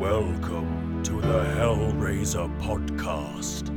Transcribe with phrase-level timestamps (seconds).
[0.00, 3.68] Welcome to the Hellraiser podcast.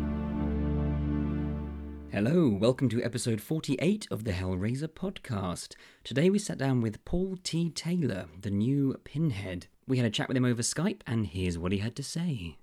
[2.14, 5.76] Hello, welcome to episode 48 of the Hellraiser podcast.
[6.06, 7.70] Today we sat down with Paul T.
[7.70, 9.68] Taylor, the new Pinhead.
[9.86, 12.56] We had a chat with him over Skype, and here's what he had to say.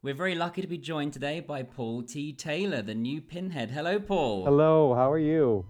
[0.00, 2.32] We're very lucky to be joined today by Paul T.
[2.32, 3.72] Taylor, the new Pinhead.
[3.72, 4.44] Hello, Paul.
[4.44, 5.66] Hello, how are you?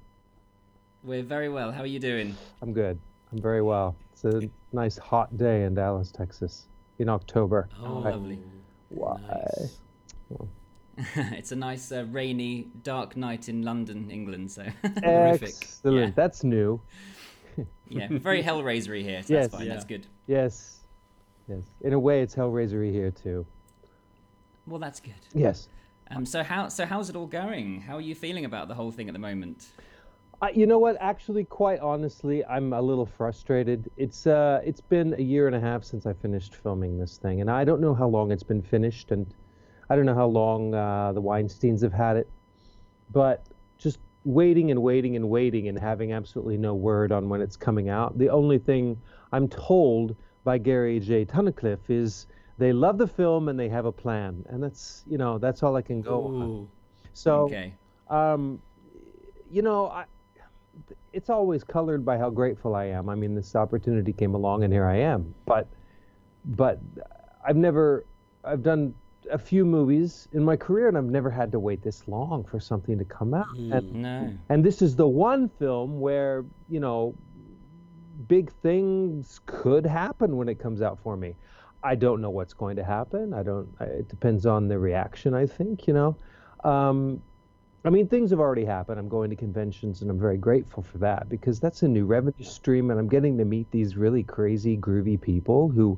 [1.02, 1.72] We're very well.
[1.72, 2.36] How are you doing?
[2.60, 2.98] I'm good.
[3.32, 3.96] I'm very well.
[4.12, 6.66] It's a nice hot day in Dallas, Texas
[6.98, 7.68] in October.
[7.82, 8.38] Oh, I- lovely.
[8.88, 9.18] Why?
[9.28, 9.78] Nice.
[11.16, 14.62] it's a nice, uh, rainy, dark night in London, England, so
[15.04, 15.48] horrific.
[15.48, 15.96] Excellent.
[15.98, 16.10] Yeah.
[16.14, 16.80] That's new.
[17.88, 19.44] Yeah, very Hellraisery here, so Yes.
[19.44, 20.06] that's fine, that's good.
[20.26, 20.80] Yes.
[21.48, 21.60] Yes.
[21.82, 23.46] In a way, it's Hellraisery here too.
[24.66, 25.14] Well, that's good.
[25.32, 25.68] Yes.
[26.10, 27.80] Um, so how so how's it all going?
[27.80, 29.68] How are you feeling about the whole thing at the moment?
[30.42, 30.96] Uh, you know what?
[31.00, 33.90] Actually, quite honestly, I'm a little frustrated.
[33.96, 37.40] It's uh, it's been a year and a half since I finished filming this thing,
[37.40, 39.26] and I don't know how long it's been finished, and
[39.88, 42.28] I don't know how long uh, the Weinstein's have had it,
[43.12, 43.46] but
[43.78, 47.88] just waiting and waiting and waiting and having absolutely no word on when it's coming
[47.88, 48.18] out.
[48.18, 49.00] The only thing
[49.32, 51.24] I'm told by Gary J.
[51.24, 52.26] Tunnicliffe is
[52.58, 55.76] they love the film and they have a plan, and that's you know that's all
[55.76, 56.68] I can go on.
[57.14, 57.72] So okay.
[58.10, 58.60] um,
[59.50, 60.04] you know, I,
[61.12, 63.08] it's always colored by how grateful I am.
[63.08, 65.34] I mean, this opportunity came along, and here I am.
[65.46, 65.66] But,
[66.44, 66.80] but
[67.46, 68.04] I've never,
[68.44, 68.94] I've done
[69.30, 72.60] a few movies in my career, and I've never had to wait this long for
[72.60, 73.56] something to come out.
[73.56, 74.32] And, No.
[74.48, 77.14] and this is the one film where you know,
[78.28, 81.34] big things could happen when it comes out for me.
[81.82, 83.32] I don't know what's going to happen.
[83.32, 83.68] I don't.
[83.80, 85.34] It depends on the reaction.
[85.34, 86.16] I think you know.
[86.64, 87.22] Um,
[87.86, 88.98] I mean, things have already happened.
[88.98, 92.44] I'm going to conventions, and I'm very grateful for that because that's a new revenue
[92.44, 95.96] stream, and I'm getting to meet these really crazy, groovy people who,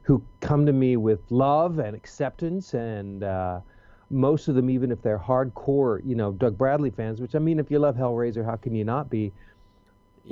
[0.00, 3.60] who come to me with love and acceptance, and uh,
[4.08, 7.20] most of them, even if they're hardcore, you know, Doug Bradley fans.
[7.20, 9.30] Which I mean, if you love Hellraiser, how can you not be?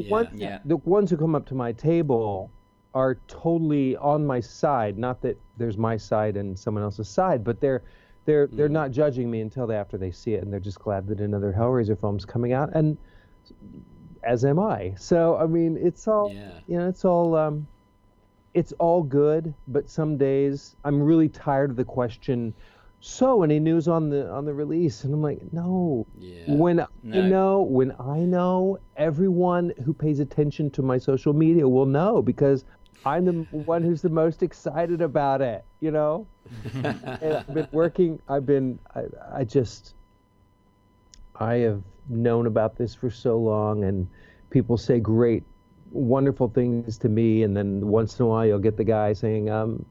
[0.08, 0.60] One- Yeah.
[0.64, 2.50] the ones who come up to my table
[2.94, 4.96] are totally on my side.
[4.96, 7.82] Not that there's my side and someone else's side, but they're
[8.24, 11.20] they're they're not judging me until after they see it, and they're just glad that
[11.20, 12.96] another Hellraiser film's coming out, and
[14.22, 14.94] as am I.
[14.98, 16.60] So I mean, it's all Yeah.
[16.66, 17.66] you know, it's all um,
[18.54, 19.54] it's all good.
[19.66, 22.54] But some days I'm really tired of the question.
[23.00, 25.04] So any news on the on the release?
[25.04, 26.06] And I'm like, no.
[26.18, 26.44] Yeah.
[26.46, 27.22] When No.
[27.22, 32.64] know, when I know, everyone who pays attention to my social media will know because
[33.06, 35.64] I'm the one who's the most excited about it.
[35.80, 36.26] You know,
[36.84, 38.20] I've been working.
[38.28, 38.78] I've been.
[38.94, 39.94] I, I just.
[41.38, 44.08] I have known about this for so long, and
[44.50, 45.42] people say great,
[45.90, 49.50] wonderful things to me, and then once in a while you'll get the guy saying,
[49.50, 49.84] um,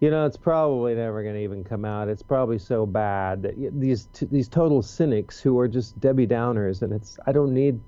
[0.00, 2.08] you know, it's probably never going to even come out.
[2.08, 6.82] It's probably so bad that these t- these total cynics who are just Debbie Downers,
[6.82, 7.80] and it's I don't need.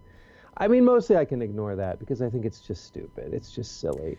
[0.57, 3.35] I mean, mostly I can ignore that because I think it's just stupid.
[3.35, 4.17] It's just silly.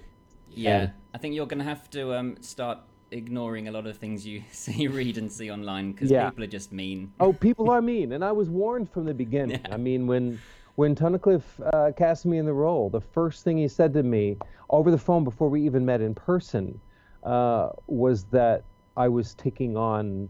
[0.56, 0.90] Yeah.
[1.14, 2.80] I think you're gonna have to um, start
[3.12, 6.30] ignoring a lot of things you see, read, and see online because Yeah.
[6.30, 7.14] people are just mean.
[7.20, 9.62] Oh, people are mean, and I was warned from the beginning.
[9.72, 10.40] I mean, when
[10.76, 14.38] when Tunnicliffe uh, cast me in the role, the first thing he said to me
[14.70, 16.80] over the phone before we even met in person
[17.24, 18.66] uh, was that
[18.98, 20.28] I was taking on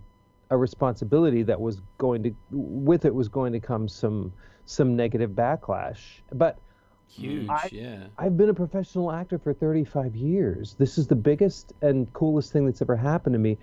[0.51, 4.31] a responsibility that was going to, with it was going to come some
[4.65, 6.21] some negative backlash.
[6.31, 6.59] But
[7.07, 8.07] Huge, I- yeah.
[8.17, 10.75] I've been a professional actor for 35 years.
[10.75, 13.57] This is the biggest and coolest thing that's ever happened to me.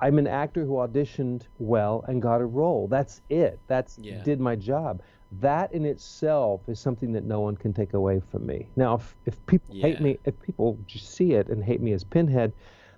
[0.00, 2.88] I'm an actor who auditioned well and got a role.
[2.88, 3.60] That's it.
[3.66, 4.22] That's Yeah.
[4.22, 5.02] did my job.
[5.40, 8.68] That in itself is something that no one can take away from me.
[8.76, 12.02] Now, if, if people hate me, if people just see it and hate me as
[12.02, 12.52] Pinhead,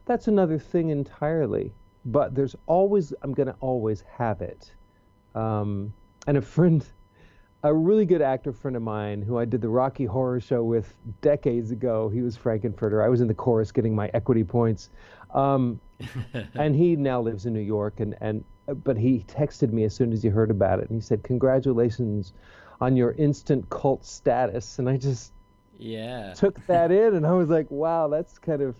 [0.06, 1.74] that's another thing entirely.
[2.04, 4.72] But there's always, I'm going to always have it.
[5.34, 5.92] Um,
[6.26, 6.84] and a friend,
[7.64, 10.97] a really good actor friend of mine who I did the Rocky Horror Show with
[11.20, 12.09] decades ago.
[12.09, 13.04] He was Frank-N-Furter.
[13.04, 14.91] I was in the chorus getting my equity points,
[15.32, 15.80] um,
[16.54, 18.00] and he now lives in New York.
[18.00, 18.44] And and
[18.84, 22.32] but he texted me as soon as he heard about it, and he said, "Congratulations
[22.80, 25.32] on your instant cult status." And I just
[25.78, 26.34] Yeah.
[26.34, 28.76] took that in, and I was like, "Wow, that's kind of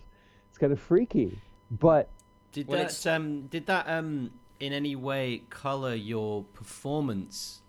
[0.49, 1.37] it's kind of freaky."
[1.71, 2.09] But
[2.51, 7.62] Did Well, that um did that um in any way color your performance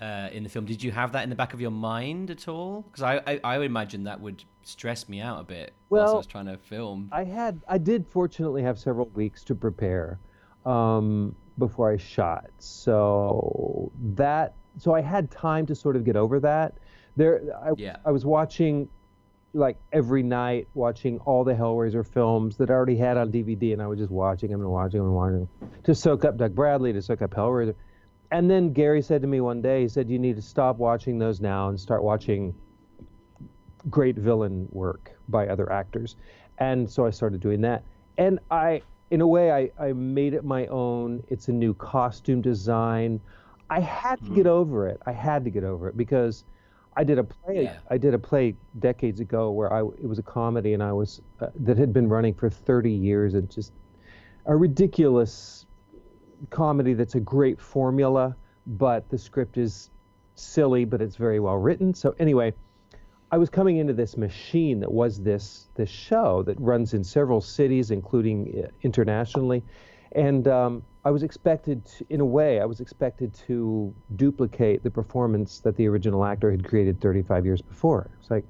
[0.00, 0.64] uh, in the film?
[0.64, 2.82] Did you have that in the back of your mind at all?
[2.82, 6.16] Because I, I I would imagine that would stress me out a bit whilst I
[6.16, 7.08] was trying to film.
[7.10, 10.18] I had, I did fortunately have several weeks to prepare
[10.66, 12.50] um, before I shot.
[12.58, 16.74] So that, so I had time to sort of get over that.
[17.16, 17.96] There, I, Yeah.
[18.04, 18.88] I was watching
[19.54, 23.80] like every night watching all the Hellraiser films that I already had on DVD, and
[23.80, 26.54] I was just watching them and watching them and watching them to soak up Doug
[26.54, 27.74] Bradley, to soak up Hellraiser.
[28.30, 31.18] And then Gary said to me one day, he said, "You need to stop watching
[31.18, 32.54] those now and start watching
[33.88, 36.16] great villain work by other actors."
[36.58, 37.84] And so I started doing that,
[38.18, 41.22] and I, in a way, I, I made it my own.
[41.28, 43.20] It's a new costume design.
[43.70, 45.00] I had to get over it.
[45.06, 46.44] I had to get over it because
[46.96, 47.64] I did a play.
[47.64, 47.76] Yeah.
[47.90, 51.22] I did a play decades ago where I it was a comedy and I was
[51.40, 53.72] uh, that had been running for 30 years and just
[54.46, 55.66] a ridiculous
[56.50, 58.36] comedy that's a great formula,
[58.66, 59.90] but the script is
[60.34, 61.94] silly, but it's very well written.
[61.94, 62.54] So anyway,
[63.30, 67.40] I was coming into this machine that was this this show that runs in several
[67.40, 69.62] cities, including uh, internationally,
[70.12, 74.90] and um, I was expected, to, in a way, I was expected to duplicate the
[74.90, 78.10] performance that the original actor had created 35 years before.
[78.20, 78.44] It's like,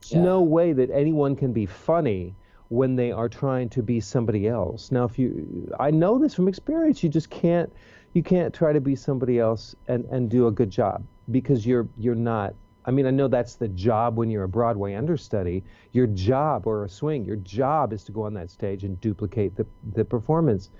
[0.00, 0.22] there's Yeah.
[0.22, 2.34] no way that anyone can be funny
[2.68, 4.90] when they are trying to be somebody else.
[4.90, 7.72] Now, if you, I know this from experience, you just can't,
[8.12, 11.88] you can't try to be somebody else and, and do a good job because you're,
[11.98, 12.54] you're not.
[12.84, 15.64] I mean, I know that's the job when you're a Broadway understudy.
[15.92, 19.56] Your job or a swing, your job is to go on that stage and duplicate
[19.56, 20.70] the, the performance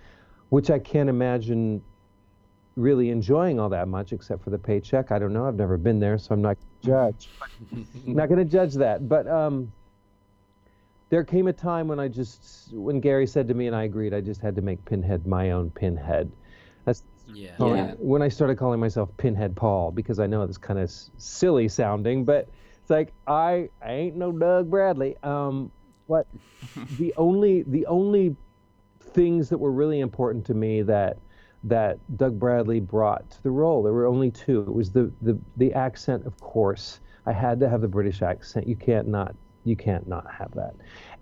[0.48, 1.82] which I can't imagine
[2.76, 5.10] really enjoying all that much except for the paycheck.
[5.10, 5.46] I don't know.
[5.46, 7.28] I've never been there, so I'm not judge.
[8.06, 9.08] Not going to judge that.
[9.08, 9.72] But um,
[11.08, 14.12] there came a time when I just, when Gary said to me, and I agreed,
[14.12, 16.30] I just had to make Pinhead my own Pinhead.
[16.84, 17.52] That's Yeah.
[17.58, 17.94] Yeah.
[17.98, 22.24] when I started calling myself Pinhead Paul because I know it's kind of silly sounding,
[22.24, 22.48] but
[22.80, 25.16] it's like I I ain't no Doug Bradley.
[25.22, 25.70] Um,
[26.08, 26.26] but
[26.98, 28.36] the only the only
[29.00, 31.18] things that were really important to me that
[31.64, 34.60] that Doug Bradley brought to the role there were only two.
[34.60, 37.00] It was the the the accent, of course.
[37.26, 38.68] I had to have the British accent.
[38.68, 39.34] You can't not
[39.66, 40.74] you can't not have that,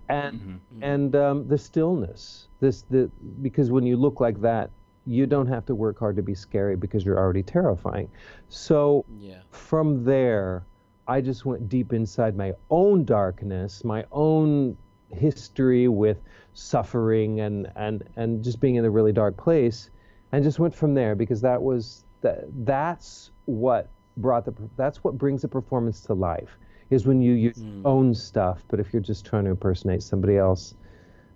[0.09, 2.47] and and um, the stillness.
[2.59, 3.11] This the
[3.41, 4.71] because when you look like that,
[5.05, 8.09] you don't have to work hard to be scary because you're already terrifying.
[8.49, 9.41] So Yeah.
[9.51, 10.67] from there,
[11.07, 14.77] I just went deep inside my own darkness, my own
[15.09, 16.21] history with
[16.53, 19.89] suffering and and and just being in a really dark place,
[20.31, 25.17] and just went from there because that was that that's what brought the that's what
[25.17, 26.57] brings a performance to life
[26.89, 28.63] is when you use your own stuff.
[28.67, 30.75] But if you're just trying to impersonate somebody else,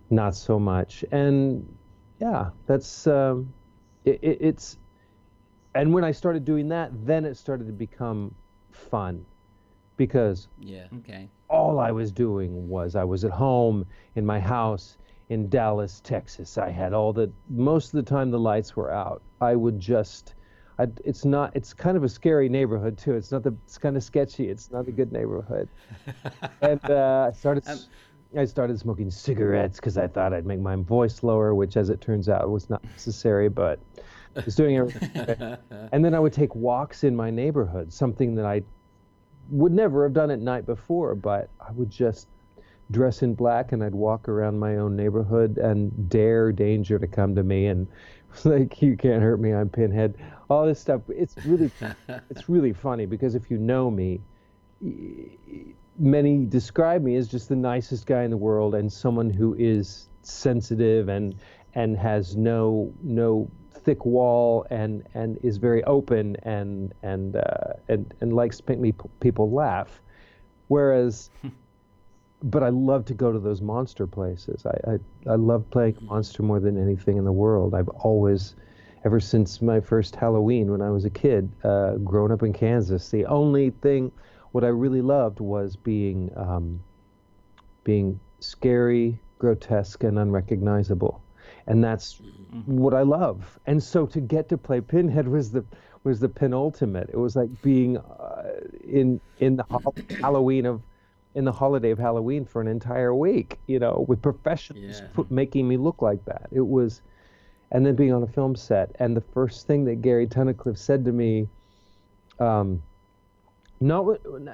[0.09, 1.03] not so much.
[1.11, 1.77] And
[2.19, 3.53] yeah, that's um,
[4.05, 4.77] it, it, it's
[5.75, 8.33] and when I started doing that, then it started to become
[8.71, 9.25] fun
[9.97, 10.87] because Yeah.
[10.99, 11.29] Okay.
[11.49, 13.85] all I was doing was I was at home
[14.15, 14.97] in my house
[15.29, 16.57] in Dallas, Texas.
[16.57, 19.21] I had all the most of the time the lights were out.
[19.41, 20.35] I would just
[20.79, 23.15] I, it's not it's kind of a scary neighborhood too.
[23.15, 24.47] It's not the it's kind of sketchy.
[24.49, 25.67] It's not a good neighborhood.
[26.61, 27.89] and uh, I started s-
[28.37, 31.99] I started smoking cigarettes because I thought I'd make my voice lower, which as it
[31.99, 33.79] turns out was not necessary, but
[34.35, 35.57] I was doing everything.
[35.91, 38.61] and then I would take walks in my neighborhood, something that I
[39.49, 42.27] would never have done at night before, but I would just
[42.91, 47.35] dress in black and I'd walk around my own neighborhood and dare danger to come
[47.35, 47.87] to me and
[48.43, 50.15] like you can't hurt me, I'm Pinhead.
[50.49, 51.01] All this stuff.
[51.09, 51.71] It's really
[52.29, 54.21] it's really funny because if you know me,
[55.97, 60.07] many describe me as just the nicest guy in the world and someone who is
[60.21, 61.35] sensitive and
[61.75, 68.13] and has no no thick wall and and is very open and and uh, and
[68.21, 70.01] and likes to make me people laugh
[70.67, 71.29] whereas
[72.43, 76.43] but I love to go to those monster places I, I I love playing monster
[76.43, 78.55] more than anything in the world I've always
[79.05, 83.09] ever since my first Halloween when I was a kid uh, growing up in Kansas
[83.09, 84.11] the only thing
[84.51, 86.79] what I really loved was being um,
[87.83, 91.21] being scary, grotesque, and unrecognizable,
[91.67, 92.21] and that's
[92.65, 93.59] what I love.
[93.65, 95.63] And so to get to play Pinhead was the
[96.03, 97.09] was the penultimate.
[97.11, 98.43] It was like being uh,
[98.83, 99.65] in in the
[100.21, 100.81] Halloween of
[101.39, 105.07] in the holiday of Halloween for an entire week, you know, with professionals Yeah.
[105.13, 106.49] put, making me look like that.
[106.51, 107.01] It was,
[107.71, 108.93] and then being on a film set.
[108.99, 111.47] And the first thing that Gary Tunnicliffe said to me,
[112.39, 112.81] um,
[113.79, 114.03] not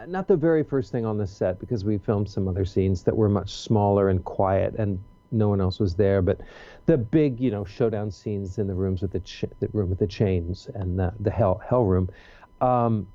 [0.08, 3.18] not the very first thing on the set because we filmed some other scenes that
[3.18, 6.22] were much smaller and quiet and no one else was there.
[6.22, 6.42] But
[6.86, 9.98] the big, you know, showdown scenes in the rooms with the ch- the room with
[9.98, 12.08] the chains and the, the hell hell room.
[12.62, 13.08] Um,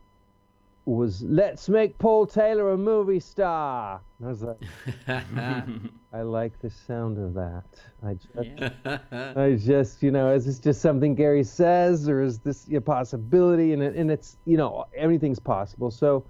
[0.94, 4.00] was let's make Paul Taylor a movie star.
[4.18, 4.60] And I was like,
[6.12, 7.64] I like the sound of that.
[8.02, 12.66] I just, I just, you know, is this just something Gary says, or is this
[12.74, 13.72] a possibility?
[13.72, 15.90] And it, and it's, you know, everything's possible.
[15.90, 16.24] So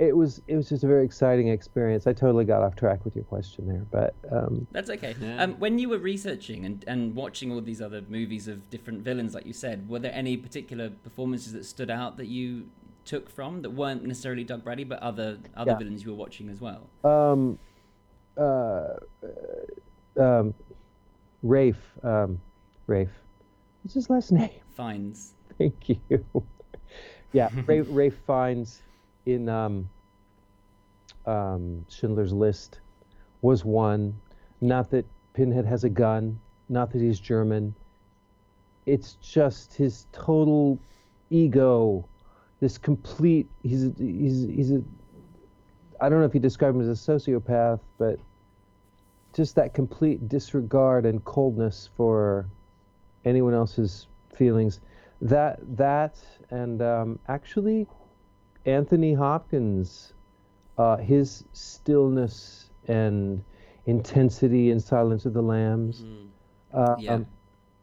[0.00, 2.06] it was it was just a very exciting experience.
[2.06, 5.14] I totally got off track with your question there, but um, That's okay.
[5.20, 5.42] Yeah.
[5.42, 9.34] Um, when you were researching and, and watching all these other movies of different villains,
[9.34, 12.68] like you said, were there any particular performances that stood out that you
[13.04, 15.78] took from that weren't necessarily Doug Bradley, but other other Yeah.
[15.78, 16.88] villains you were watching as well?
[17.04, 17.58] um,
[18.36, 18.94] uh,
[20.18, 20.54] um,
[21.42, 22.40] Rafe, um,
[22.86, 23.10] Rafe,
[23.82, 24.50] what's his last name?
[24.76, 25.34] Fiennes.
[25.58, 26.00] Thank you.
[27.32, 28.82] yeah, Rafe, Rafe Fiennes
[29.26, 29.88] in um,
[31.26, 32.80] um, Schindler's List
[33.42, 34.14] was one.
[34.60, 36.38] Not that Pinhead has a gun,
[36.68, 37.74] not that he's German.
[38.86, 40.78] It's just his total
[41.30, 42.06] ego,
[42.60, 43.48] this complete.
[43.62, 44.82] He's a, he's he's a.
[46.00, 48.18] I don't know if you describe him as a sociopath, but
[49.34, 52.46] just that complete disregard and coldness for
[53.24, 54.80] anyone else's feelings
[55.20, 56.16] that that
[56.50, 57.86] and um, actually
[58.66, 60.14] Anthony Hopkins,
[60.78, 63.42] uh, his stillness and
[63.86, 66.04] intensity in Silence of the Lambs.
[66.72, 67.14] Uh, Yeah.
[67.14, 67.26] um,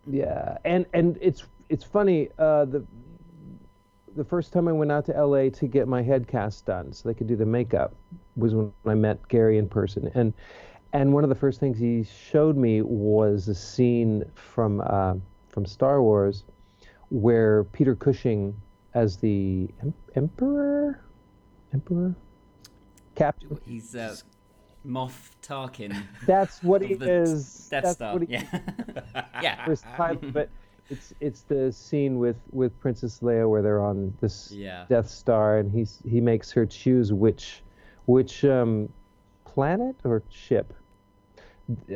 [0.09, 2.29] yeah, and and it's it's funny.
[2.39, 2.85] Uh, the
[4.17, 5.49] the first time I went out to L.A.
[5.51, 7.93] to get my head cast done, so they could do the makeup,
[8.35, 10.33] was when I met Gary in person, and
[10.93, 15.15] and one of the first things he showed me was a scene from uh,
[15.49, 16.43] from Star Wars
[17.09, 18.55] where Peter Cushing
[18.93, 20.99] as the em- emperor,
[21.73, 22.15] emperor,
[23.15, 23.59] captain.
[23.65, 24.15] He's uh,
[24.85, 26.03] Moff Tarkin.
[26.25, 27.67] That's what he is.
[27.69, 28.13] Death That's Star.
[28.13, 28.61] what he yeah.
[29.41, 29.65] yeah.
[29.65, 30.49] first time, but
[30.89, 34.85] it's it's the scene with with Princess Leia where they're on this Yeah.
[34.89, 37.63] Death Star, and he's he makes her choose which
[38.05, 38.89] which um,
[39.45, 40.73] planet or ship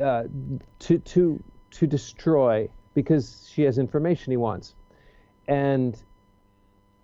[0.02, 0.24] uh,
[0.80, 4.76] to to to destroy because she has information he wants,
[5.48, 6.04] and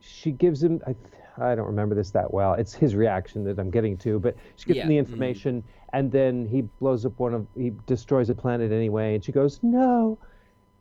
[0.02, 0.82] she gives him.
[0.86, 0.96] I,
[1.40, 2.54] I don't remember this that well.
[2.56, 4.84] It's his reaction that I'm getting to, but she gives Yeah.
[4.84, 5.64] him the information,
[5.94, 9.60] and then he blows up one of he destroys a planet anyway, and she goes
[9.64, 10.18] no,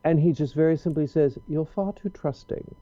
[0.07, 2.73] and he just very simply says, "You're far too trusting."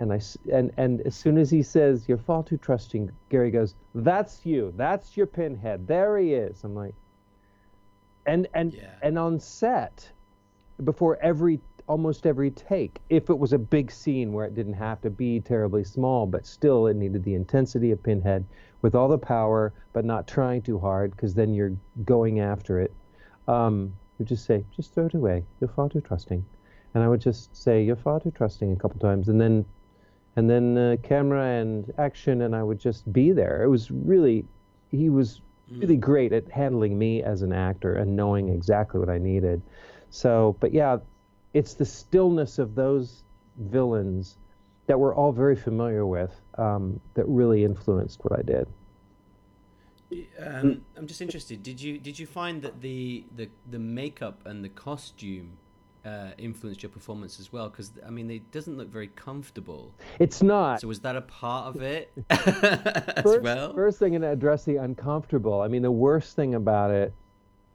[0.00, 0.20] And I
[0.52, 4.72] and and as soon as he says, "You're far too trusting," Gary goes, "That's you.
[4.76, 5.86] That's your pinhead.
[5.86, 6.94] There he is." I'm like,
[8.26, 8.90] and and Yeah.
[9.02, 10.10] and on set,
[10.82, 15.00] before every almost every take, if it was a big scene where it didn't have
[15.00, 18.44] to be terribly small, but still it needed the intensity of Pinhead
[18.82, 22.92] with all the power, but not trying too hard, because then you're going after it.
[23.46, 25.44] Um, you just say, just throw it away.
[25.60, 26.44] You're far too trusting.
[26.94, 29.64] And I would just say, you're far too trusting a couple times, and then,
[30.36, 33.62] and then uh, camera and action, and I would just be there.
[33.62, 34.44] It was really,
[34.90, 39.18] he was really great at handling me as an actor and knowing exactly what I
[39.18, 39.60] needed.
[40.10, 40.98] So, but yeah,
[41.52, 43.22] it's the stillness of those
[43.58, 44.38] villains
[44.86, 48.66] that we're all very familiar with um, that really influenced what I did.
[50.40, 51.62] Um, I'm just interested.
[51.62, 55.58] Did you did you find that the the, the makeup and the costume
[56.04, 57.68] uh, influenced your performance as well?
[57.68, 59.94] Because I mean, it doesn't look very comfortable.
[60.18, 60.80] It's not.
[60.80, 63.74] So was that a part of it as first, well?
[63.74, 65.60] first thing, and address the uncomfortable.
[65.60, 67.12] I mean, the worst thing about it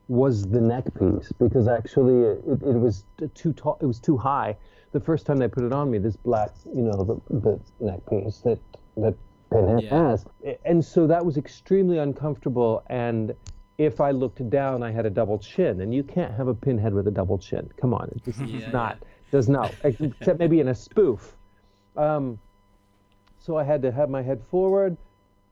[0.08, 3.78] was the neck piece because actually it, it was too tall.
[3.82, 4.58] It was too high.
[4.92, 8.00] The first time they put it on me, this black, you know, the, the neck
[8.10, 8.60] piece that
[8.98, 9.16] that
[9.54, 10.10] Pinhead Yeah.
[10.10, 10.26] has,
[10.66, 12.84] and so that was extremely uncomfortable.
[12.90, 13.34] And
[13.78, 16.94] if I looked down, I had a double chin, and you can't have a Pinhead
[16.94, 17.70] with a double chin.
[17.78, 21.36] Come on, it just Yeah, does not does not except maybe in a spoof.
[21.96, 22.40] Um,
[23.40, 24.98] so I had to have my head forward,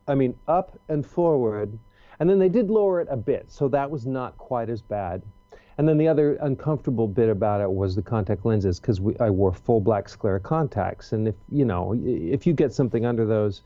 [0.07, 1.77] I mean up and forward,
[2.19, 5.23] and then they did lower it a bit, so that was not quite as bad.
[5.77, 9.51] And then the other uncomfortable bit about it was the contact lenses because I wore
[9.51, 13.63] full black sclera contacts, and if you know if you get something under those,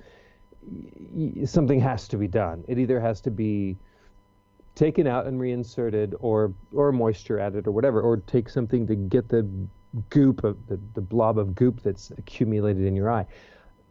[1.46, 2.64] something has to be done.
[2.68, 3.78] It either has to be
[4.76, 9.30] taken out and reinserted or or moisture added or whatever or take something to get
[9.30, 9.48] the
[10.10, 13.26] goop of the, the blob of goop that's accumulated in your eye.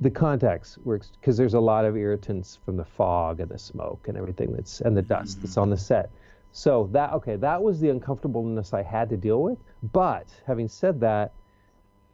[0.00, 4.06] The contacts works because there's a lot of irritants from the fog and the smoke
[4.08, 5.82] and everything that's and the dust that's on the mm-hmm.
[5.82, 6.10] set.
[6.52, 9.58] So that okay that was the uncomfortableness i had to deal with.
[9.92, 11.32] But having said that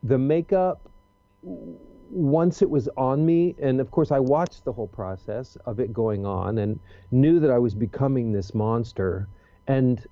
[0.02, 0.88] the makeup
[2.10, 5.92] once it was on me, and of course I watched the whole process of it
[5.92, 6.78] going on and
[7.10, 9.28] knew that I was becoming this monster.
[9.66, 10.04] And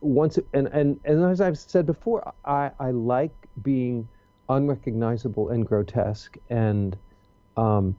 [0.00, 4.08] once and, and and as I've said before, I, I like being
[4.48, 6.36] unrecognizable and grotesque.
[6.50, 6.96] And
[7.56, 7.96] um,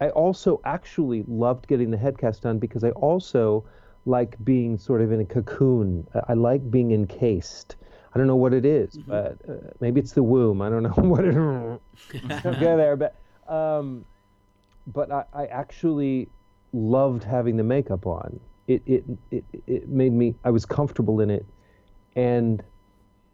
[0.00, 3.64] I also actually loved getting the head cast done because I also
[4.06, 6.06] like being sort of in a cocoon.
[6.28, 7.76] I like being encased.
[8.14, 10.62] I don't know what it is, but uh, maybe it's the womb.
[10.62, 11.34] I don't know what it.
[12.42, 13.16] don't go there, but
[13.52, 14.04] um,
[14.88, 16.28] but I, I actually
[16.72, 18.40] loved having the makeup on.
[18.66, 21.46] It, it it it made me I was comfortable in it,
[22.16, 22.62] and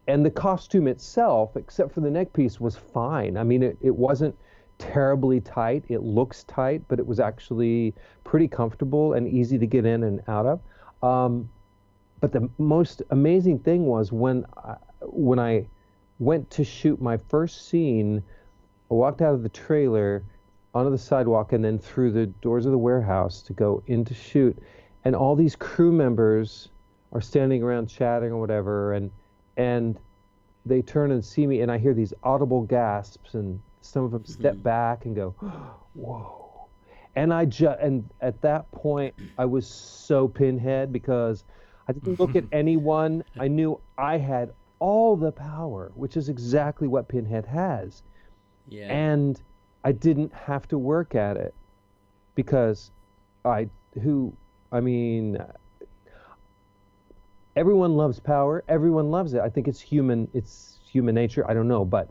[0.07, 3.35] and the costume itself, except for the neck piece, was fine.
[3.37, 4.35] I mean, it, it wasn't
[4.77, 5.83] terribly tight.
[5.89, 7.93] It looks tight, but it was actually
[8.23, 10.61] pretty comfortable and easy to get in and out of.
[11.03, 11.49] Um,
[12.19, 15.67] but the most amazing thing was when I, when I
[16.19, 18.23] went to shoot my first scene,
[18.89, 20.23] I walked out of the trailer
[20.73, 24.13] onto the sidewalk and then through the doors of the warehouse to go in to
[24.13, 24.57] shoot,
[25.05, 26.69] and all these crew members
[27.13, 29.11] are standing around chatting or whatever, and
[29.55, 29.97] and
[30.65, 34.25] they turn and see me, and I hear these audible gasps, and some of them
[34.25, 34.63] step mm-hmm.
[34.63, 35.35] back and go,
[35.93, 36.67] "Whoa!"
[37.15, 41.43] And I just and at that point, I was so pinhead because
[41.87, 42.21] I didn't mm-hmm.
[42.21, 43.23] look at anyone.
[43.39, 48.03] I knew I had all the power, which is exactly what Pinhead has.
[48.67, 48.91] Yeah.
[48.91, 49.41] And
[49.83, 51.53] I didn't have to work at it
[52.35, 52.91] because
[53.45, 53.69] I
[54.01, 54.33] who
[54.71, 55.37] I mean
[57.55, 58.63] everyone loves power.
[58.67, 59.41] Everyone loves it.
[59.41, 61.49] I think it's human it's human nature.
[61.49, 62.09] I don't know, but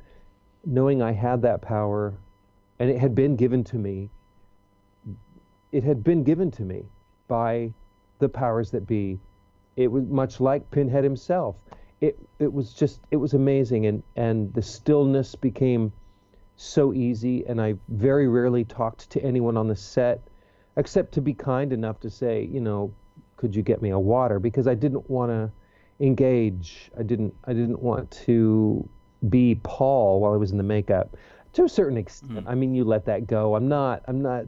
[0.64, 2.14] knowing I had that power
[2.78, 4.10] and it had been given to me
[5.72, 6.84] it had been given to me
[7.28, 7.72] by
[8.18, 9.18] the powers that be
[9.76, 11.56] it was much like Pinhead himself.
[12.00, 15.92] It it was just it was amazing, and and the stillness became
[16.56, 17.44] so easy.
[17.46, 20.26] And I very rarely talked to anyone on the set,
[20.76, 22.92] except to be kind enough to say, you know,
[23.36, 24.38] could you get me a water?
[24.38, 25.50] Because I didn't want to
[26.04, 26.90] engage.
[26.98, 28.88] I didn't I didn't want to
[29.28, 31.16] be Paul while I was in the makeup.
[31.54, 32.50] To a certain extent, mm.
[32.50, 33.54] I mean, you let that go.
[33.54, 34.02] I'm not.
[34.06, 34.44] I'm not.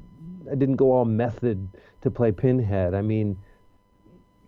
[0.51, 1.69] I didn't go all method
[2.03, 2.95] to play Pinhead.
[2.95, 3.39] I mean,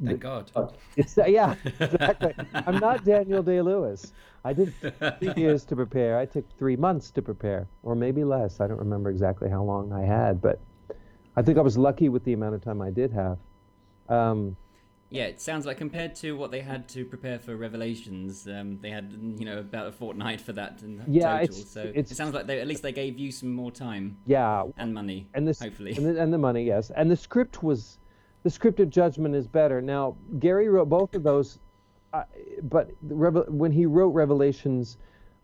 [0.05, 0.51] Thank God.
[0.97, 2.35] It's uh, yeah, exactly.
[2.55, 4.13] I'm not Daniel Day Lewis.
[4.45, 4.73] I did
[5.19, 6.19] three years to prepare.
[6.19, 8.61] I took three months to prepare, or maybe less.
[8.61, 10.61] I don't remember exactly how long I had, but
[11.37, 13.39] I think I was lucky with the amount of time I did have.
[14.09, 14.57] Um,
[15.11, 18.91] yeah, it sounds like compared to what they had to prepare for Revelations, um, they
[18.91, 21.57] had you know about a fortnight for that in yeah, total.
[21.57, 24.17] It's, so it's, it sounds like they at least they gave you some more time.
[24.25, 25.29] Yeah, and money.
[25.35, 27.99] And this, hopefully, and the, and the money, yes, and the script was
[28.43, 29.83] the script of judgment is better.
[29.83, 31.59] Now, Gary wrote both of those,
[32.13, 32.25] uh,
[32.63, 34.99] but when he wrote Revelations,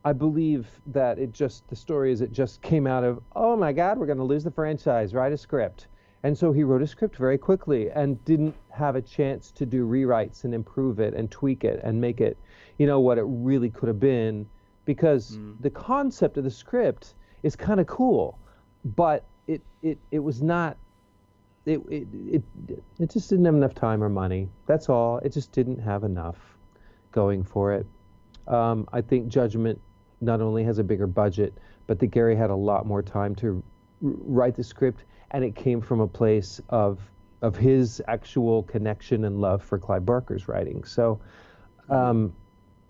[0.05, 3.73] I believe that it just the story is it just came out of oh my
[3.73, 5.13] God, we're going to lose the franchise.
[5.15, 5.89] Write a script,
[6.23, 9.87] and so he wrote a script very quickly and didn't have a chance to do
[9.87, 12.39] rewrites and improve it and tweak it and make it,
[12.79, 14.47] you know, what it really could have been,
[14.85, 15.61] because mm.
[15.61, 18.39] the concept of the script is kind of cool,
[18.85, 20.77] but it it it was not
[21.67, 22.43] it, it, it,
[22.99, 24.49] it just didn't have enough time or money.
[24.67, 25.19] That's all.
[25.19, 26.37] It just didn't have enough
[27.13, 27.87] going for it.
[28.47, 29.81] Um, I think Judgment
[30.21, 33.63] not only has a bigger budget, but that Gary had a lot more time to
[34.05, 37.01] r- write the script, and it came from a place of
[37.43, 40.85] of his actual connection and love for Clive Barker's writing.
[40.85, 41.21] So,
[41.91, 42.33] um,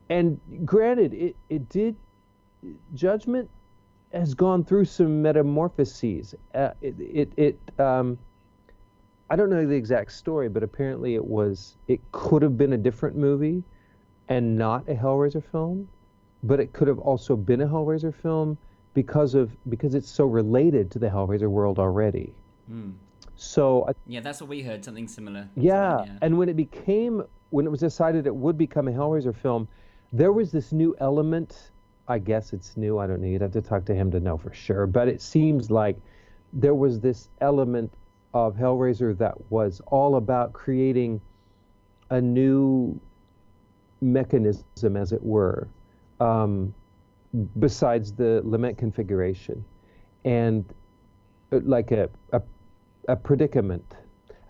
[0.08, 1.96] and granted, it it did
[2.94, 3.50] Judgment
[4.12, 6.34] has gone through some metamorphoses.
[6.54, 8.18] Uh, it it, it um,
[9.28, 12.78] I don't know the exact story, but apparently it was it could have been a
[12.78, 13.62] different movie
[14.28, 15.88] and not a Hellraiser film,
[16.42, 18.56] but it could have also been a Hellraiser film
[18.94, 22.32] because of because it's so related to the Hellraiser world already.
[22.70, 22.94] Mm.
[23.34, 24.84] So yeah, that's what we heard.
[24.84, 25.48] Something similar.
[25.56, 29.34] Yeah, yeah, and when it became when it was decided it would become a Hellraiser
[29.34, 29.68] film,
[30.12, 31.70] there was this new element.
[32.08, 32.98] I guess it's new.
[32.98, 33.26] I don't know.
[33.26, 34.86] You'd have to talk to him to know for sure.
[34.86, 35.96] But it seems like
[36.52, 37.92] there was this element
[38.36, 41.20] of Hellraiser that was all about creating
[42.10, 43.00] a new
[44.00, 45.68] mechanism, as it were,
[46.20, 46.74] um,
[47.58, 49.64] besides the lament configuration,
[50.24, 50.64] and
[51.50, 52.42] uh, like a, a,
[53.08, 53.96] a predicament,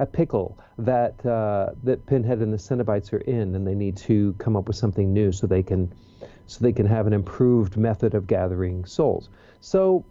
[0.01, 4.35] a pickle that uh, that Pinhead and the Cenobites are in, and they need to
[4.38, 5.92] come up with something new so they can
[6.46, 9.31] so they can have an improved method of gathering souls.
[9.61, 10.05] So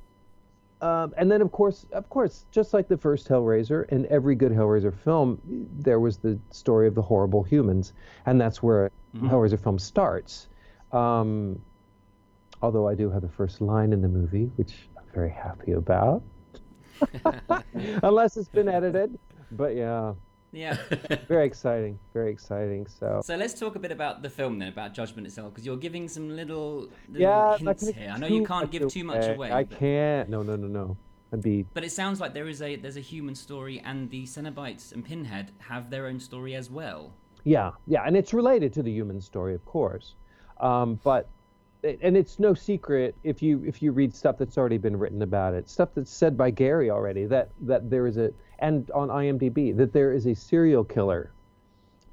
[0.85, 4.51] um, and then, of course, of course, just like the first Hellraiser and every good
[4.51, 5.41] Hellraiser film,
[5.79, 7.93] there was the story of the horrible humans,
[8.27, 9.27] and that's where mm-hmm.
[9.27, 10.47] Hellraiser film starts.
[10.91, 11.59] Um,
[12.61, 16.21] although I do have the first line in the movie, which I'm very happy about,
[18.03, 19.17] unless it's been edited.
[19.51, 20.13] But yeah,
[20.55, 20.77] yeah.
[21.27, 21.99] very exciting.
[22.13, 22.87] Very exciting.
[22.87, 23.21] So.
[23.23, 26.07] So let's talk a bit about the film then, about Judgment itself, because you're giving
[26.07, 28.11] some little, little yeah, hints here.
[28.13, 29.51] I know you can't give too much away.
[29.51, 29.79] I but...
[29.79, 30.29] can't.
[30.29, 30.97] No, no, no, no.
[31.33, 31.65] I'd be.
[31.73, 35.03] But it sounds like there is a there's a human story, and the Cenobites and
[35.03, 37.13] Pinhead have their own story as well.
[37.43, 40.15] Yeah, yeah, and it's related to the human story, of course.
[40.59, 41.27] Um, but
[41.83, 45.53] and it's no secret if you if you read stuff that's already been written about
[45.53, 49.75] it, stuff that's said by Gary already that that there is a and on IMDb
[49.75, 51.31] that there is a serial killer,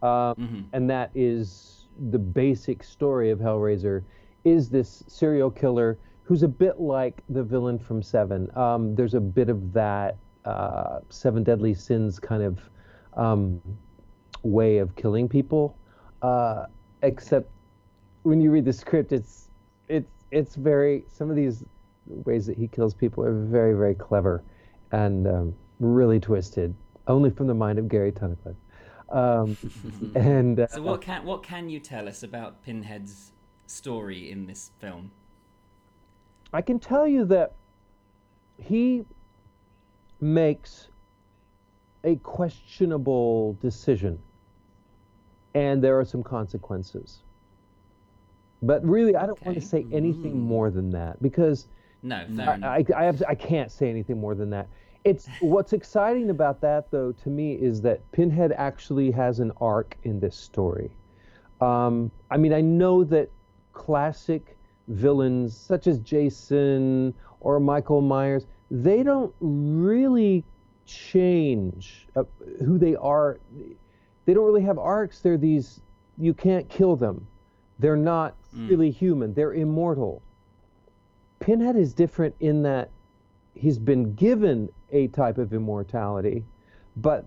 [0.02, 0.60] uh, mm-hmm.
[0.72, 4.02] and that is the basic story of Hellraiser.
[4.44, 8.50] Is this serial killer who's a bit like the villain from Seven?
[8.56, 12.58] Um, there's a bit of that uh, Seven Deadly Sins kind of
[13.14, 13.60] um,
[14.42, 15.76] way of killing people,
[16.22, 16.66] uh,
[17.02, 17.48] except
[18.22, 19.50] when you read the script, it's
[19.88, 21.64] it's it's very some of these
[22.06, 24.42] ways that he kills people are very very clever
[24.90, 26.74] and um, really twisted,
[27.06, 28.56] only from the mind of Gary Tunnicliffe.
[29.10, 29.56] Um,
[30.14, 33.32] and uh, so, what can what can you tell us about Pinhead's
[33.66, 35.10] story in this film?
[36.52, 37.52] I can tell you that
[38.58, 39.04] he
[40.20, 40.88] makes
[42.04, 44.18] a questionable decision,
[45.54, 47.22] and there are some consequences.
[48.62, 49.46] But really, I don't okay.
[49.46, 50.40] want to say anything mm.
[50.40, 51.66] more than that because
[52.02, 54.68] no, I, I, I, have, I can't say anything more than that.
[55.04, 59.96] It's what's exciting about that, though, to me, is that Pinhead actually has an arc
[60.04, 60.90] in this story.
[61.60, 63.30] Um, I mean, I know that
[63.72, 64.56] classic
[64.88, 70.44] villains such as Jason or Michael Myers, they don't really
[70.86, 72.24] change uh,
[72.64, 73.40] who they are.
[74.24, 75.20] They don't really have arcs.
[75.20, 75.80] They're these,
[76.18, 77.26] you can't kill them.
[77.78, 78.68] They're not mm.
[78.68, 79.34] really human.
[79.34, 80.22] They're immortal.
[81.40, 82.90] Pinhead is different in that
[83.54, 86.44] he's been given a type of immortality,
[86.96, 87.26] but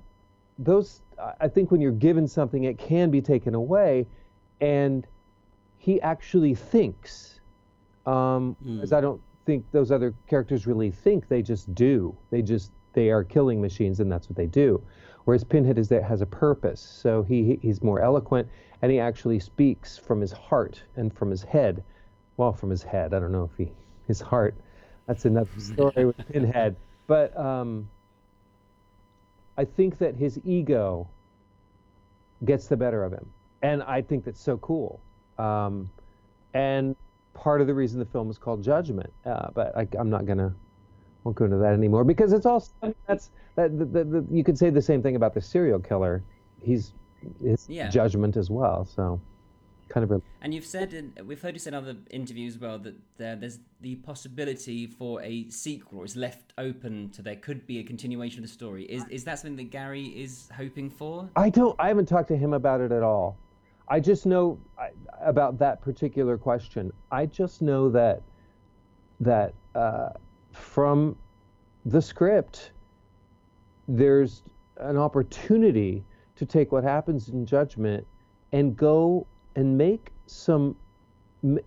[0.57, 1.01] those
[1.39, 4.07] I think when you're given something, it can be taken away,
[4.61, 5.05] and
[5.77, 7.39] he actually thinks.
[8.05, 8.83] Um, mm.
[8.83, 12.15] As I don't think those other characters really think; they just do.
[12.29, 14.81] They just they are killing machines, and that's what they do.
[15.25, 18.47] Whereas Pinhead is that has a purpose, so he he's more eloquent,
[18.81, 21.83] and he actually speaks from his heart and from his head.
[22.37, 23.13] Well, from his head.
[23.13, 23.71] I don't know if he
[24.07, 24.55] his heart.
[25.07, 26.75] That's another story with Pinhead.
[27.07, 27.89] But um,
[29.57, 31.07] I think that his ego
[32.43, 33.25] gets the better of him,
[33.61, 34.99] and I think that's so cool.
[35.37, 35.89] Um,
[36.53, 36.95] and
[37.33, 40.53] part of the reason the film is called Judgment, uh, but I, am not gonna
[41.23, 42.65] won't go into that anymore because it's all
[43.07, 46.23] that's that the, the, the, you could say the same thing about the serial killer.
[46.61, 46.93] He's
[47.41, 47.89] his yeah.
[47.89, 48.85] judgment as well.
[48.85, 49.19] So
[49.89, 50.11] kind of.
[50.11, 50.21] A...
[50.41, 53.35] And you've said, in, we've heard you say in other interviews as well that there,
[53.35, 56.03] there's the possibility for a sequel.
[56.03, 58.85] It's left open to there could be a continuation of the story.
[58.85, 61.29] Is is that something that Gary is hoping for?
[61.35, 61.75] I don't.
[61.79, 63.37] I haven't talked to him about it at all.
[63.87, 64.89] I just know I,
[65.21, 66.91] about that particular question.
[67.11, 68.21] I just know that
[69.19, 70.09] that uh,
[70.51, 71.15] from
[71.85, 72.71] the script,
[73.87, 74.43] there's
[74.77, 76.03] an opportunity
[76.35, 78.05] to take what happens in judgment
[78.51, 80.75] and go and make some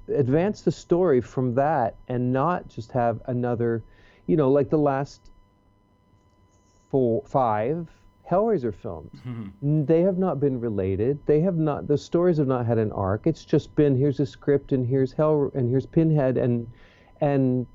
[0.08, 3.82] advance the story from that and not just have another
[4.26, 5.30] you know like the last
[6.90, 7.88] four five
[8.30, 9.10] hellraiser films.
[9.26, 9.86] Mm-hmm.
[9.86, 11.18] they have not been related.
[11.26, 13.26] They have not the stories have not had an arc.
[13.26, 16.70] It's just been here's a script and here's hell and here's pinhead and
[17.20, 17.66] and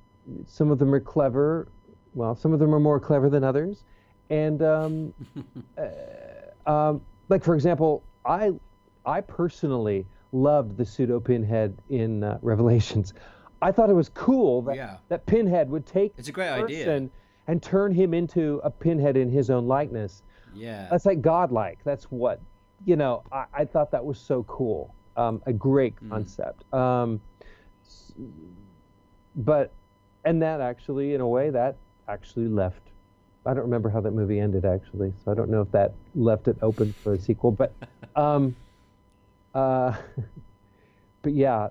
[0.45, 1.67] some of them are clever.
[2.13, 3.84] Well some of them are more clever than others.
[4.30, 5.13] And um,
[5.78, 8.52] uh, um, like for example i
[9.06, 13.13] I personally loved the pseudo Pinhead in uh, Revelations.
[13.62, 14.98] I thought it was cool that, yeah.
[15.08, 17.10] that Pinhead would take it's a great idea
[17.48, 20.24] and turn him into a Pinhead in his own likeness.
[20.54, 21.80] Yeah, that's like godlike.
[21.84, 22.42] That's what
[22.86, 23.24] you know.
[23.32, 24.94] I, I thought that was so cool.
[25.16, 26.10] Um, a great mm.
[26.10, 26.63] concept.
[26.72, 26.78] Mm.
[26.78, 27.22] Um,
[29.36, 29.72] but
[30.26, 32.82] and that actually, in a way, that actually left.
[33.46, 36.48] I don't remember how that movie ended actually, so I don't know if that left
[36.48, 37.52] it open for a sequel.
[37.52, 37.74] But
[38.16, 38.56] um,
[39.54, 39.96] uh,
[41.22, 41.70] but yeah,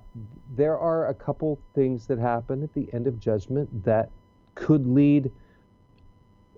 [0.55, 4.11] there are a couple things that happen at the end of Judgment that
[4.55, 5.31] could lead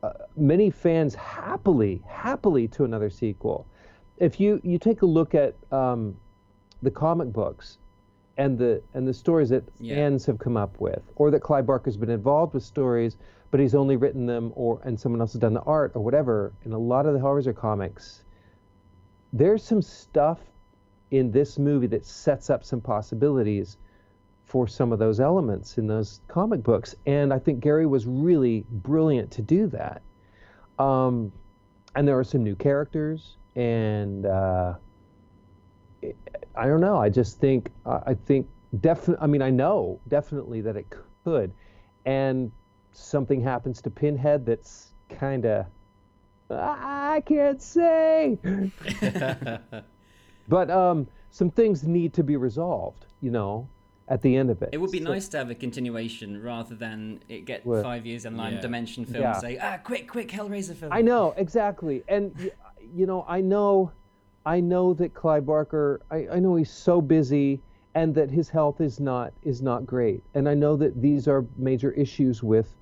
[0.02, 3.66] uh, many fans happily, happily to another sequel.
[4.18, 6.16] If you you take a look at um,
[6.82, 7.78] the comic books
[8.37, 9.94] and the and the stories that yeah.
[9.94, 13.16] fans have come up with, or that Clive Barker's been involved with stories,
[13.50, 16.52] but he's only written them, or and someone else has done the art or whatever.
[16.64, 18.24] In a lot of the Hellraiser comics,
[19.32, 20.40] there's some stuff
[21.10, 23.76] in this movie that sets up some possibilities
[24.44, 26.94] for some of those elements in those comic books.
[27.06, 30.02] And I think Gary was really brilliant to do that.
[30.78, 31.32] Um,
[31.94, 34.74] and there are some new characters, and uh,
[36.56, 36.98] I don't know.
[36.98, 38.48] I just think I think
[38.80, 39.22] definitely.
[39.22, 40.86] I mean, I know definitely that it
[41.24, 41.52] could,
[42.04, 42.50] and
[42.92, 45.66] something happens to Pinhead that's kind of
[46.50, 48.38] I can't say.
[50.48, 53.68] But um, some things need to be resolved, you know.
[54.07, 54.68] at the end of it.
[54.70, 57.83] It would be So- nice to have a continuation rather than it get What?
[57.83, 58.61] five years in line, Yeah.
[58.61, 59.33] Dimension Film Yeah.
[59.33, 60.92] say, ah, quick, quick, Hellraiser film.
[60.92, 62.50] I know exactly, and
[62.94, 63.92] you know, I know,
[64.44, 66.02] I know that Clive Barker.
[66.11, 67.62] I, I know he's so busy,
[67.94, 71.46] and that his health is not is not great, and I know that these are
[71.57, 72.76] major issues with,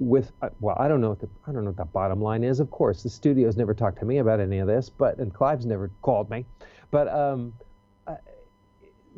[0.00, 0.32] with.
[0.42, 2.58] uh, Well, I don't know what the I don't know what the bottom line is.
[2.58, 5.66] Of course, the studio's never talked to me about any of this, but and Clive's
[5.66, 6.46] never called me,
[6.90, 7.52] but um,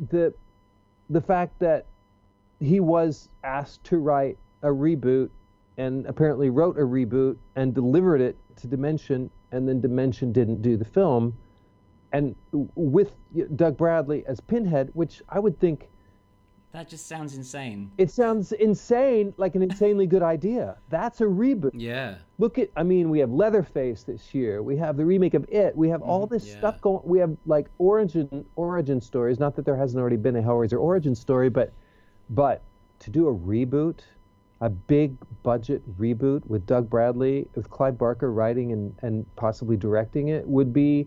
[0.09, 0.33] the,
[1.09, 1.85] the fact that
[2.59, 5.29] he was asked to write a reboot
[5.77, 10.77] and apparently wrote a reboot and delivered it to Dimension, and then Dimension didn't do
[10.77, 11.35] the film.
[12.13, 13.15] And with
[13.55, 15.89] Doug Bradley as Pinhead, which I would think
[16.71, 17.91] That just sounds insane.
[17.97, 20.77] it sounds insane, like an insanely good idea.
[20.89, 21.71] That's a reboot.
[21.73, 22.15] Yeah.
[22.39, 24.63] Look at, I mean, we have Leatherface this year.
[24.63, 25.75] We have the remake of It.
[25.75, 26.33] We have all mm-hmm.
[26.33, 26.57] this Yeah.
[26.59, 27.01] stuff going.
[27.03, 29.37] We have like origin origin stories.
[29.37, 31.73] Not that there hasn't already been a Hellraiser origin story, but
[32.29, 32.61] but
[32.99, 33.99] to do a reboot,
[34.61, 40.29] a big budget reboot with Doug Bradley, with Clive Barker writing and and possibly directing
[40.29, 41.05] it would be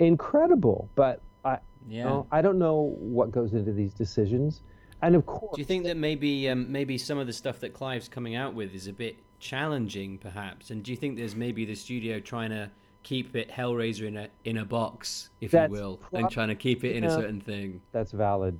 [0.00, 0.88] incredible.
[0.96, 2.04] But I, you Yeah.
[2.04, 4.62] know, I don't know what goes into these decisions.
[5.04, 7.74] And of course, Do you think that maybe um, maybe some of the stuff that
[7.74, 10.70] Clive's coming out with is a bit challenging, perhaps?
[10.70, 12.70] And do you think there's maybe the studio trying to
[13.02, 16.54] keep it Hellraiser in a in a box, if you will, prob- and trying to
[16.54, 17.82] keep it in a certain thing?
[17.92, 18.58] that's valid.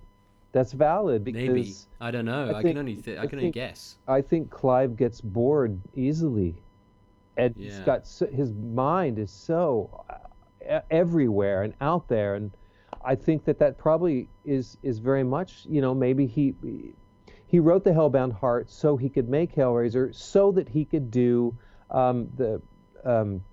[0.52, 1.48] That's valid because.
[1.48, 2.50] Maybe I don't know.
[2.50, 3.96] I, think- can only th- I I can only guess.
[4.06, 6.62] I think Clive gets bored easily,
[7.38, 7.84] and he's Yeah.
[7.86, 10.04] got so, his mind is so
[10.68, 12.50] uh, everywhere and out there, and
[13.04, 16.54] I think that that probably is is very much you know maybe he
[17.46, 21.56] he wrote the Hellbound Heart so he could make Hellraiser so that he could do
[21.90, 22.60] um, the
[23.04, 23.44] um,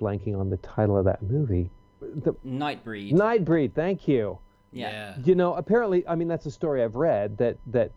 [0.00, 3.12] blanking on the title of that movie, the Nightbreed.
[3.12, 3.74] Nightbreed.
[3.74, 4.38] Thank you.
[4.72, 5.14] yeah.
[5.24, 7.92] You know, apparently, I mean, that's a story I've read that that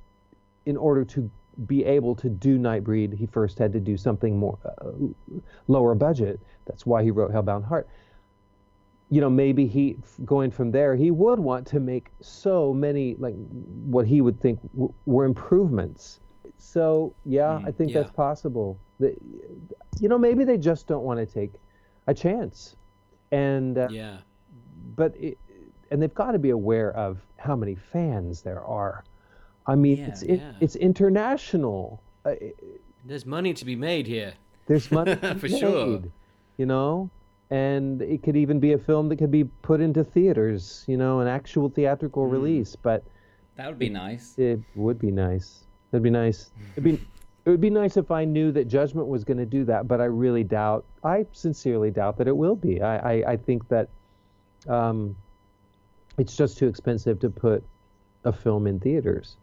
[0.65, 1.29] in order to
[1.65, 4.91] be able to do Nightbreed, he first had to do something more uh,
[5.67, 6.39] lower budget.
[6.65, 7.89] That's why he wrote Hellbound Heart.
[9.11, 13.33] You know, maybe he going from there, he would want to make so many like
[13.85, 16.19] what he would think w- were improvements.
[16.57, 18.01] So yeah, I think yeah.
[18.01, 18.77] that's possible.
[18.99, 19.15] The,
[19.99, 21.51] you know, maybe they just don't want to take
[22.07, 22.75] a chance,
[23.31, 24.17] and uh, Yeah.
[24.95, 25.37] but it,
[25.89, 29.03] and they've got to be aware of how many fans there are.
[29.65, 30.51] I mean, Yeah, it's it, yeah.
[30.59, 32.01] it's international.
[32.25, 32.35] Uh,
[33.05, 34.33] There's money to be made here.
[34.67, 36.01] there's money For sure.
[36.57, 37.09] you know,
[37.51, 41.19] and it could even be a film that could be put into theaters, you know,
[41.19, 42.31] an actual theatrical Hmm.
[42.33, 42.75] release.
[42.75, 43.03] But
[43.55, 44.37] That would be nice.
[44.37, 45.65] it would be nice.
[45.91, 46.51] It'd be nice.
[46.73, 46.99] It'd be
[47.45, 49.99] it would be nice if I knew that Judgment was going to do that, but
[50.01, 50.85] I really doubt.
[51.03, 52.81] I sincerely doubt that it will be.
[52.81, 53.89] I I, I think that
[54.67, 55.15] um,
[56.17, 57.63] it's just too expensive to put
[58.25, 59.37] a film in theaters.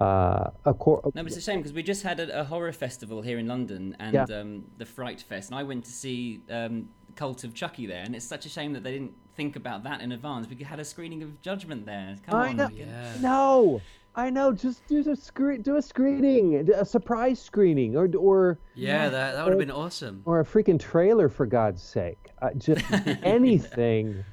[0.00, 2.72] Uh, a cor- No, but it's a shame because we just had a, a horror
[2.72, 4.24] festival here in London and Yeah.
[4.24, 8.14] um, the Fright Fest, and I went to see um, Cult of Chucky there, and
[8.14, 10.46] it's such a shame that they didn't think about that in advance.
[10.48, 12.16] We had a screening of Judgment there.
[12.26, 12.68] Come I on, know.
[12.72, 13.12] Yeah.
[13.20, 13.80] No,
[14.14, 14.52] I know.
[14.52, 19.44] Just do a screen, do a screening, a surprise screening, or or Yeah, that that
[19.44, 20.22] would have been awesome.
[20.24, 22.30] or a freaking trailer for God's sake.
[22.40, 22.84] Uh, just
[23.22, 24.24] anything.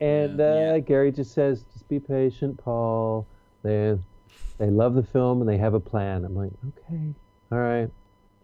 [0.00, 0.78] And uh, Yeah.
[0.80, 3.26] Gary just says, "Just be patient, Paul."
[3.62, 3.96] They
[4.58, 6.24] they love the film and they have a plan.
[6.24, 7.14] I'm like, okay,
[7.50, 7.90] all right.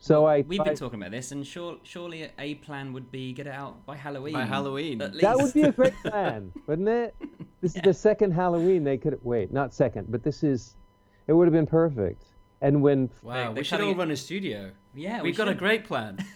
[0.02, 3.32] So I We've I- been talking about this, and sure, surely a plan would be
[3.34, 4.32] get it out by Halloween.
[4.32, 5.02] By Halloween.
[5.02, 5.22] at least.
[5.22, 7.14] that would be a great plan, wouldn't it?
[7.60, 10.76] This is the second Halloween they could wait, not second, but this is.
[11.26, 12.24] It would have been perfect.
[12.62, 14.70] And when Wow, They- we should all it- run a studio.
[14.94, 16.16] Yeah, we We've got a great plan.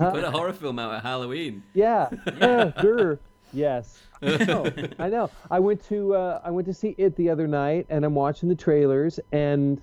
[0.00, 0.12] Huh?
[0.12, 1.62] Put a horror film out at Halloween.
[1.74, 3.18] Yeah, yeah, sure.
[3.52, 4.72] Yes, I know.
[4.98, 5.30] I know.
[5.50, 8.48] I went to uh, I went to see it the other night, and I'm watching
[8.48, 9.82] the trailers, and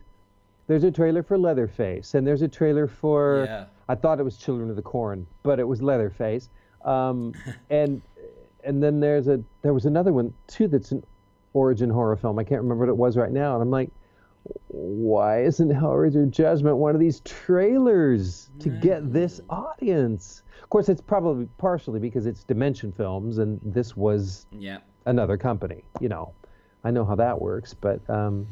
[0.68, 3.66] there's a trailer for Leatherface, and there's a trailer for Yeah.
[3.90, 6.50] I thought it was Children of the Corn, but it was Leatherface,
[6.84, 7.34] um,
[7.70, 8.02] and
[8.64, 11.04] and then there's a there was another one too that's an
[11.54, 12.38] origin horror film.
[12.38, 13.90] I can't remember what it was right now, and I'm like.
[14.70, 20.42] Why isn't Hellraiser Judgment one of these trailers to get this audience?
[20.64, 24.78] Of course, it's probably partially because it's Dimension Films, and this was Yeah.
[25.06, 25.84] another company.
[26.00, 26.32] You know,
[26.86, 28.48] I know how that works, but um,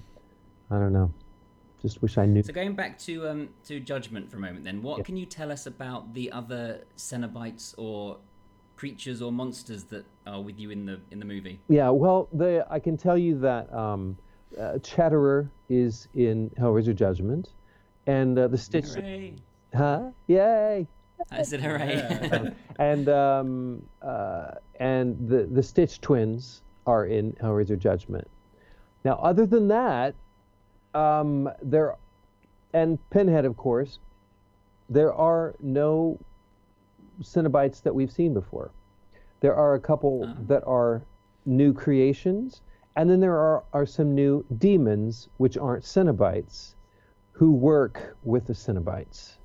[0.69, 1.13] I don't know.
[1.85, 2.41] Just wish I knew.
[2.41, 5.51] So going back to um, to Judgment for a moment, then, what can you tell
[5.51, 8.17] us about the other Cenobites or
[8.75, 11.59] creatures or monsters that are with you in the in the movie?
[11.69, 14.17] Yeah, well, the I can tell you that um,
[14.59, 17.49] uh, Chatterer is in Hellraiser Judgment,
[18.07, 18.85] and uh, the Stitch.
[18.85, 19.35] Hooray!
[19.75, 20.09] Huh?
[20.25, 20.87] Yay!
[21.29, 22.51] I said hooray!
[22.79, 28.27] and um, uh, and the the Stitch twins are in Hellraiser Judgment.
[29.03, 30.15] Now, other than that,
[30.95, 31.95] um, there,
[32.73, 33.99] and Pinhead, of course,
[34.89, 36.19] there are no
[37.21, 38.71] Cenobites that we've seen before.
[39.41, 41.03] There are a couple that are
[41.45, 42.61] new creations,
[42.95, 46.75] and then there are, are some new demons, which aren't Cenobites,
[47.33, 49.35] who work with the Cenobites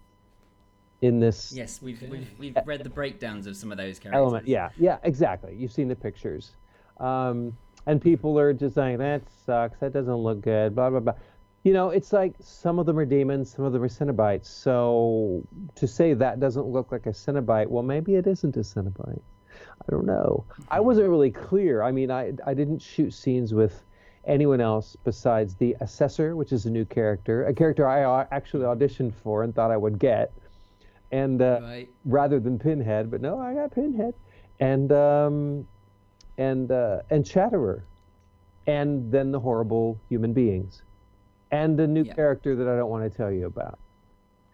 [1.03, 4.19] in this Yes, we've, we've, we've read the breakdowns of some of those characters.
[4.19, 4.47] element.
[4.47, 5.55] Yeah, yeah, exactly.
[5.57, 6.53] You've seen the pictures.
[6.99, 11.15] Um, and people are just saying, that sucks, that doesn't look good, blah, blah, blah.
[11.63, 14.47] You know, it's like some of them are demons, some of them are Cenobites.
[14.47, 19.23] So to say that doesn't look like a Cenobite, well, maybe it isn't a Cenobite.
[19.53, 20.47] I don't know.
[20.69, 21.83] I wasn't really clear.
[21.83, 23.85] I mean, I, I didn't shoot scenes with
[24.27, 29.15] anyone else besides the Assessor, which is a new character, a character I actually auditioned
[29.15, 30.33] for and thought I would get.
[31.11, 31.89] And uh, Right.
[32.05, 34.15] rather than Pinhead, but no, I got Pinhead,
[34.61, 35.67] and um,
[36.39, 37.85] and uh, and Chatterer,
[38.67, 40.83] and then the horrible human beings,
[41.53, 43.79] and a new character that I don't want to tell you about.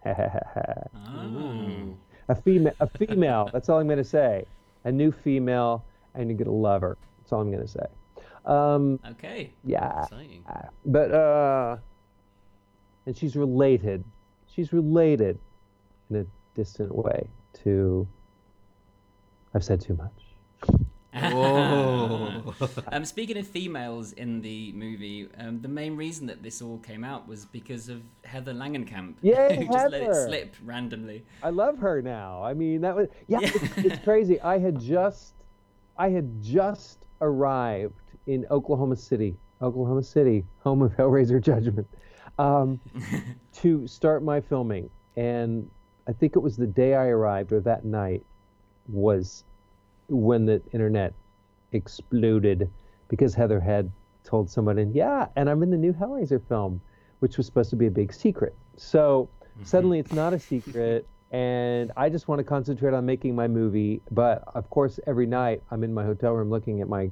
[0.04, 1.94] Oh.
[2.28, 3.50] a female, a female.
[3.52, 4.44] that's all I'm going to say.
[4.84, 6.96] A new female, and you're going to love her.
[7.18, 7.86] That's all I'm going to say.
[8.44, 9.52] Um, Okay.
[9.64, 10.44] yeah, Exciting.
[10.84, 11.76] but uh,
[13.06, 14.04] and she's related.
[14.46, 15.38] She's related
[16.10, 17.28] in a distant way
[17.64, 18.06] to.
[19.54, 20.25] I've said too much.
[21.16, 22.54] Whoa.
[22.92, 27.04] Um, speaking of females in the movie, um, the main reason that this all came
[27.04, 30.26] out was because of Heather Langenkamp, yeah, who just let it Heather!
[30.26, 31.24] slip randomly.
[31.42, 32.42] I love her now.
[32.42, 33.38] I mean, that was yeah.
[33.42, 34.40] It's, it's crazy.
[34.40, 35.34] I had just,
[35.96, 37.94] I had just arrived
[38.26, 41.86] in Oklahoma City, Oklahoma City, home of Hellraiser Judgment,
[42.38, 42.80] um,
[43.54, 44.90] to start my filming.
[45.16, 45.70] And
[46.06, 48.24] I think it was the day I arrived, or that night,
[48.88, 49.44] was
[50.08, 51.14] when the internet
[51.72, 52.70] exploded
[53.08, 53.90] because Heather had
[54.24, 56.80] told someone, and yeah, and I'm in the new Hellraiser film,
[57.20, 58.54] which was supposed to be a big secret.
[58.76, 59.64] So mm-hmm.
[59.64, 64.02] suddenly it's not a secret, and I just want to concentrate on making my movie.
[64.10, 67.10] But of course, every night I'm in my hotel room looking at my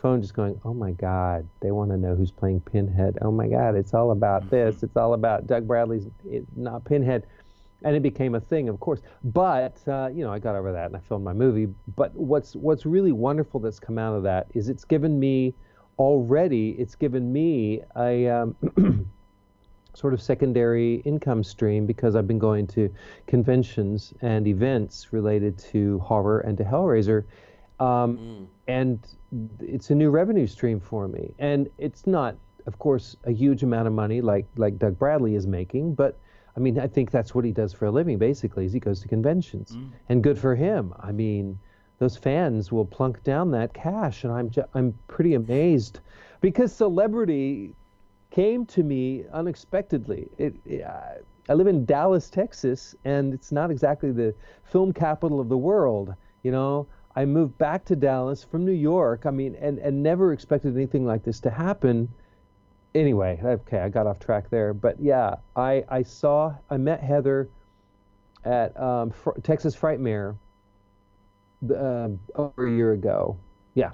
[0.00, 3.16] phone, just going, oh my God, they want to know who's playing Pinhead.
[3.22, 4.56] Oh my God, it's all about mm-hmm.
[4.56, 4.82] this.
[4.82, 7.26] It's all about Doug Bradley's it, not Pinhead
[7.84, 9.00] and it became a thing, of course.
[9.22, 11.68] But uh, you know, I got over that and I filmed my movie.
[11.94, 15.54] But what's what's really wonderful that's come out of that is it's given me
[15.98, 16.70] already.
[16.70, 18.56] It's given me a um,
[19.94, 22.92] sort of secondary income stream because I've been going to
[23.26, 27.24] conventions and events related to horror and to Hellraiser.
[27.80, 28.98] Um, And
[29.60, 31.34] it's a new revenue stream for me.
[31.38, 35.46] And it's not, of course, a huge amount of money like like Doug Bradley is
[35.46, 36.18] making, but
[36.56, 38.18] I mean, I think that's what he does for a living.
[38.18, 39.90] Basically, is he goes to conventions, mm.
[40.08, 40.94] and good for him.
[41.00, 41.58] I mean,
[41.98, 46.00] those fans will plunk down that cash, and I'm ju- I'm pretty amazed
[46.40, 47.74] because celebrity
[48.30, 50.28] came to me unexpectedly.
[50.38, 55.40] It, it, I- I live in Dallas, Texas, and it's not exactly the film capital
[55.40, 56.14] of the world.
[56.42, 56.86] You know,
[57.16, 59.26] I moved back to Dallas from New York.
[59.26, 62.08] I mean, and and never expected anything like this to happen
[62.94, 64.72] anyway, okay, I got off track there.
[64.72, 67.48] But yeah, I I saw I met Heather
[68.44, 70.36] at um, Fr- Texas Frightmare
[71.74, 73.36] um over a year ago.
[73.74, 73.90] Yeah,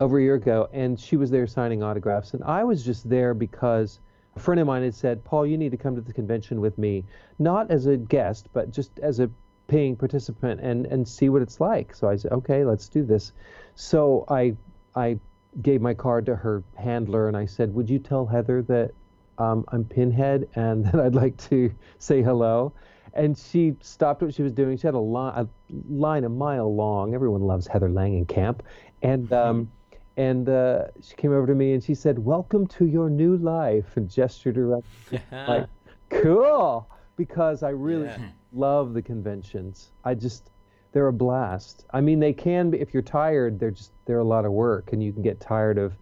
[0.00, 3.34] over a year ago, and she was there signing autographs, and I was just there
[3.34, 4.00] because
[4.36, 6.78] a friend of mine had said, "Paul, you need to come to the convention with
[6.78, 7.04] me,
[7.38, 9.30] not as a guest, but just as a
[9.68, 13.32] paying participant, and and see what it's like." So I said, "Okay, let's do this."
[13.74, 14.56] So I
[14.94, 15.18] I
[15.60, 18.92] gave my card to her handler and I said, "Would you tell Heather that
[19.38, 22.72] um, I'm Pinhead and that I'd like to say hello?"
[23.14, 24.76] And she stopped what she was doing.
[24.78, 25.46] She had a, li- a
[25.88, 27.14] line a mile long.
[27.14, 28.60] Everyone loves Heather Langenkamp,
[29.02, 29.70] and um,
[30.16, 33.96] and uh, she came over to me and she said, "Welcome to your new life,"
[33.96, 34.84] and gestured around.
[35.46, 35.68] like,
[36.10, 38.28] cool, because I really Yeah.
[38.52, 39.92] love the conventions.
[40.04, 40.50] I just
[40.92, 41.86] they're a blast.
[41.92, 43.58] I mean, they can be if you're tired.
[43.58, 45.96] They're just they're a lot of work, and you can get tired of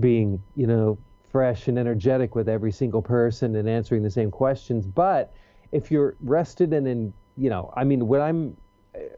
[0.00, 0.98] being you know
[1.30, 4.86] fresh and energetic with every single person and answering the same questions.
[4.86, 5.34] But
[5.72, 8.56] if you're rested and in you know, I mean, when I'm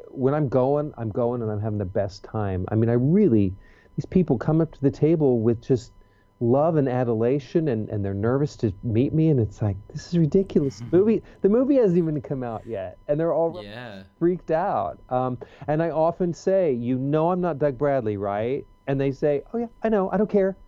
[0.08, 2.66] when I'm going, I'm going and I'm having the best time.
[2.68, 3.54] I mean, I really
[3.96, 5.92] these people come up to the table with just
[6.40, 10.18] love and adulation and, and they're nervous to meet me and it's like this is
[10.18, 10.80] ridiculous.
[10.90, 14.04] The movie the movie hasn't even come out yet and they're all Yeah.
[14.18, 15.00] freaked out.
[15.10, 15.38] Um,
[15.68, 18.66] and i often say you know i'm not doug bradley right?
[18.86, 20.58] And they say oh yeah i know i don't care.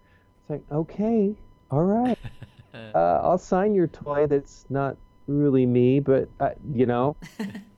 [0.43, 1.37] It's like okay
[1.71, 2.17] all right.
[2.95, 4.97] Uh, i'll sign your toy that's not
[5.27, 7.17] really me but uh, you know?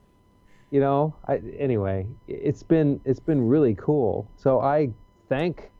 [0.71, 4.31] You know I, anyway it's been it's been really cool.
[4.35, 4.89] So i
[5.29, 5.71] thank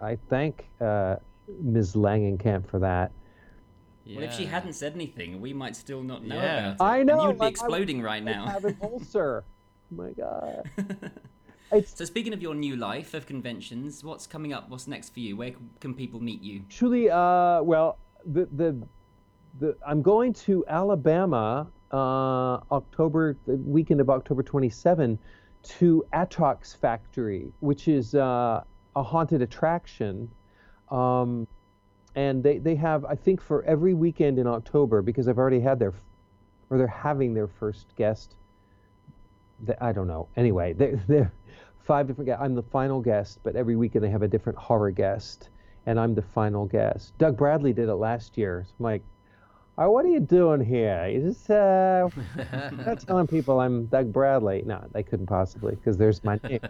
[0.00, 1.16] i thank uh,
[1.48, 1.94] Ms.
[1.94, 3.12] Langenkamp for that.
[4.06, 6.58] Well, if she hadn't said anything, we might still not know Yeah.
[6.58, 6.82] about it.
[6.82, 8.46] I And know, you'd be like, I exploding right I now.
[8.46, 9.44] have an ulcer.
[9.92, 10.70] Oh my god.
[11.72, 14.68] It's So speaking of your new life of conventions, what's coming up?
[14.68, 15.36] What's next for you?
[15.36, 16.62] Where can people meet you?
[16.68, 18.76] Truly, uh, well, the the
[19.58, 25.18] the I'm going to Alabama, uh, October the weekend of October 27,
[25.78, 28.62] to Atrox Factory, which is uh,
[28.94, 30.30] a haunted attraction,
[30.94, 31.46] um,
[32.14, 35.78] and they they have I think for every weekend in October because I've already had
[35.78, 35.92] their,
[36.70, 38.34] or they're having their first guest.
[39.64, 40.28] The, I don't know.
[40.36, 41.32] Anyway, they're, they're
[41.80, 42.42] five different guests.
[42.42, 45.48] I'm the final guest, but every weekend they have a different horror guest
[45.86, 47.16] and I'm the final guest.
[47.18, 48.64] Doug Bradley did it last year.
[48.66, 49.02] So I'm like,
[49.78, 51.06] oh, what are you doing here?
[51.08, 52.08] You just uh,
[52.86, 54.62] not telling people I'm Doug Bradley.
[54.64, 56.60] No, they couldn't possibly because there's my name.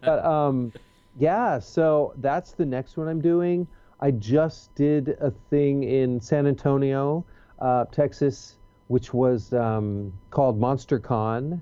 [0.00, 0.72] but um,
[1.18, 3.66] yeah, so that's the next one I'm doing.
[4.00, 7.24] I just did a thing in San Antonio,
[7.58, 8.56] uh, Texas,
[8.88, 11.60] which was um, called MonsterCon,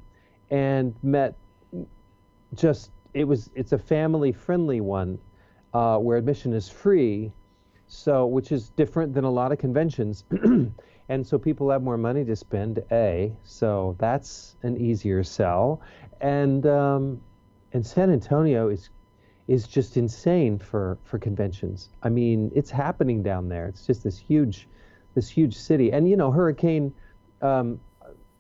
[0.51, 1.37] and met
[2.55, 5.19] just it was it's a family friendly one
[5.75, 7.33] uh, where admission is free
[7.87, 10.25] so which is different than a lot of conventions
[11.09, 15.81] and so people have more money to spend a so that's an easier sell
[16.21, 17.21] and um,
[17.73, 18.91] and san antonio is
[19.53, 24.17] is just insane for for conventions i mean it's happening down there it's just this
[24.17, 24.67] huge
[25.15, 26.93] this huge city and you know hurricane
[27.43, 27.79] um,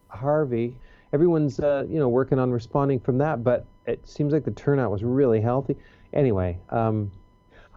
[0.08, 0.74] harvey
[1.12, 4.90] everyone's uh, you know working on responding from that but it seems like the turnout
[4.90, 5.76] was really healthy
[6.14, 7.10] anyway um,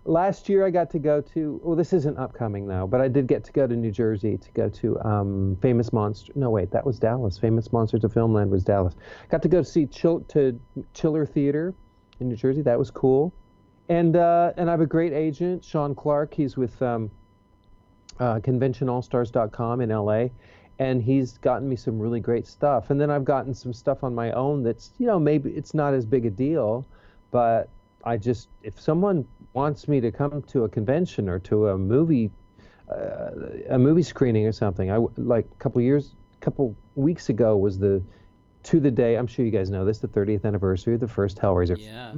[0.05, 1.59] last year I got to go to.
[1.63, 4.51] Well, this isn't upcoming now, but I did get to go to New Jersey to
[4.51, 6.31] go to um, Famous Monster.
[6.35, 7.39] No, wait, that was Dallas.
[7.39, 8.93] Famous Monsters of Filmland was Dallas.
[9.31, 10.59] Got to go see Chill to
[10.93, 11.73] Chiller Theater
[12.19, 12.61] in New Jersey.
[12.61, 13.33] That was cool.
[13.89, 16.33] And uh, and I have a great agent, Sean Clark.
[16.33, 17.11] He's with um,
[18.19, 20.27] uh, ConventionAllStars.com in LA,
[20.79, 22.89] and he's gotten me some really great stuff.
[22.89, 25.93] And then I've gotten some stuff on my own that's you know maybe it's not
[25.93, 26.85] as big a deal,
[27.31, 27.69] but
[28.03, 32.31] I just if someone wants me to come to a convention or to a movie
[32.89, 33.31] uh,
[33.69, 37.79] a movie screening or something, I like a couple years, a couple weeks ago was
[37.79, 38.01] the
[38.65, 39.15] to the day.
[39.15, 42.15] I'm sure you guys know this, the 30th anniversary of the first Hellraiser Yeah.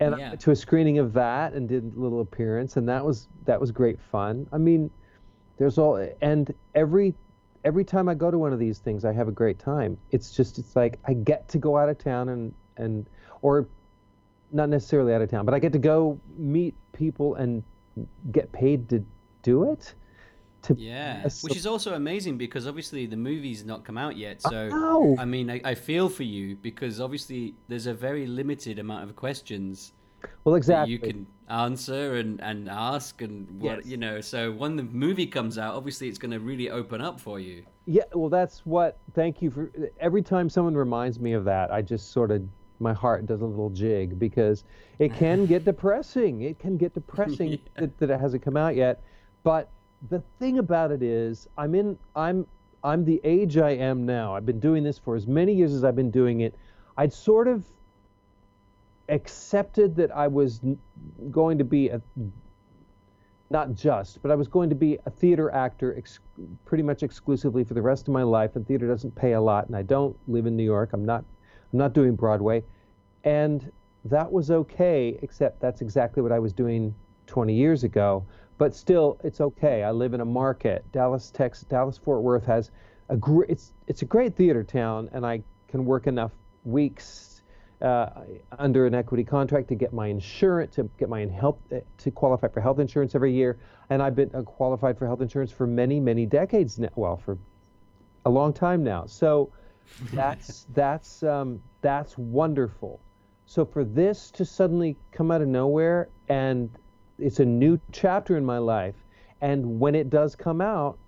[0.00, 0.34] and I Yeah.
[0.36, 3.70] to a screening of that and did a little appearance and that was that was
[3.70, 4.90] great fun i mean
[5.56, 7.14] there's all and every
[7.64, 10.32] every time i go to one of these things i have a great time it's
[10.32, 13.08] just it's like i get to go out of town and and
[13.42, 13.68] or
[14.50, 17.62] not necessarily out of town but i get to go meet people and
[18.32, 19.04] get paid to
[19.42, 19.94] do it
[20.64, 21.42] to Yeah, Yes.
[21.42, 24.42] which is also amazing because obviously the movie's not come out yet.
[24.42, 25.16] So.
[25.18, 29.16] I mean, I, I feel for you because obviously there's a very limited amount of
[29.16, 29.92] questions
[30.44, 33.86] well that exactly you can answer and, and ask and what Yes.
[33.86, 34.20] you know.
[34.20, 37.64] So when the movie comes out, obviously it's going to really open up for you.
[37.86, 38.96] Yeah, well, that's what.
[39.14, 39.70] Thank you for.
[40.00, 42.42] Every time someone reminds me of that, I just sort of
[42.80, 44.64] my heart does a little jig because
[44.98, 46.40] it can get depressing.
[46.42, 49.02] It can get depressing that, that it hasn't come out yet.
[49.42, 49.68] But
[50.10, 51.98] the thing about it is, I'm in.
[52.14, 52.46] I'm.
[52.82, 54.36] I'm the age I am now.
[54.36, 56.54] I've been doing this for as many years as I've been doing it.
[56.98, 57.64] I'd sort of
[59.08, 60.60] accepted that I was
[61.30, 62.02] going to be a
[63.50, 66.18] not just, but I was going to be a theater actor ex-
[66.64, 68.56] pretty much exclusively for the rest of my life.
[68.56, 70.90] And theater doesn't pay a lot, and I don't live in New York.
[70.92, 71.24] I'm not,
[71.72, 72.64] I'm not doing Broadway,
[73.22, 73.70] and
[74.06, 75.18] that was okay.
[75.22, 76.94] Except that's exactly what I was doing
[77.26, 78.26] 20 years ago.
[78.56, 79.82] But still, it's okay.
[79.82, 80.84] I live in a market.
[80.92, 82.70] Dallas, Texas, Dallas Fort Worth has
[83.08, 83.50] a great.
[83.50, 86.32] It's it's a great theater town, and I can work enough
[86.64, 87.42] weeks
[87.82, 88.08] uh,
[88.58, 91.58] under an equity contract to get my insurance, to get my health,
[91.98, 93.58] to qualify for health insurance every year.
[93.90, 96.88] And I've been uh, qualified for health insurance for many, many decades now.
[96.94, 97.36] Well, for
[98.24, 99.06] a long time now.
[99.06, 99.52] So
[100.12, 103.00] that's that's um, that's wonderful.
[103.46, 106.70] So for this to suddenly come out of nowhere and
[107.18, 108.96] it's a new chapter in my life,
[109.40, 110.98] and when it does come out,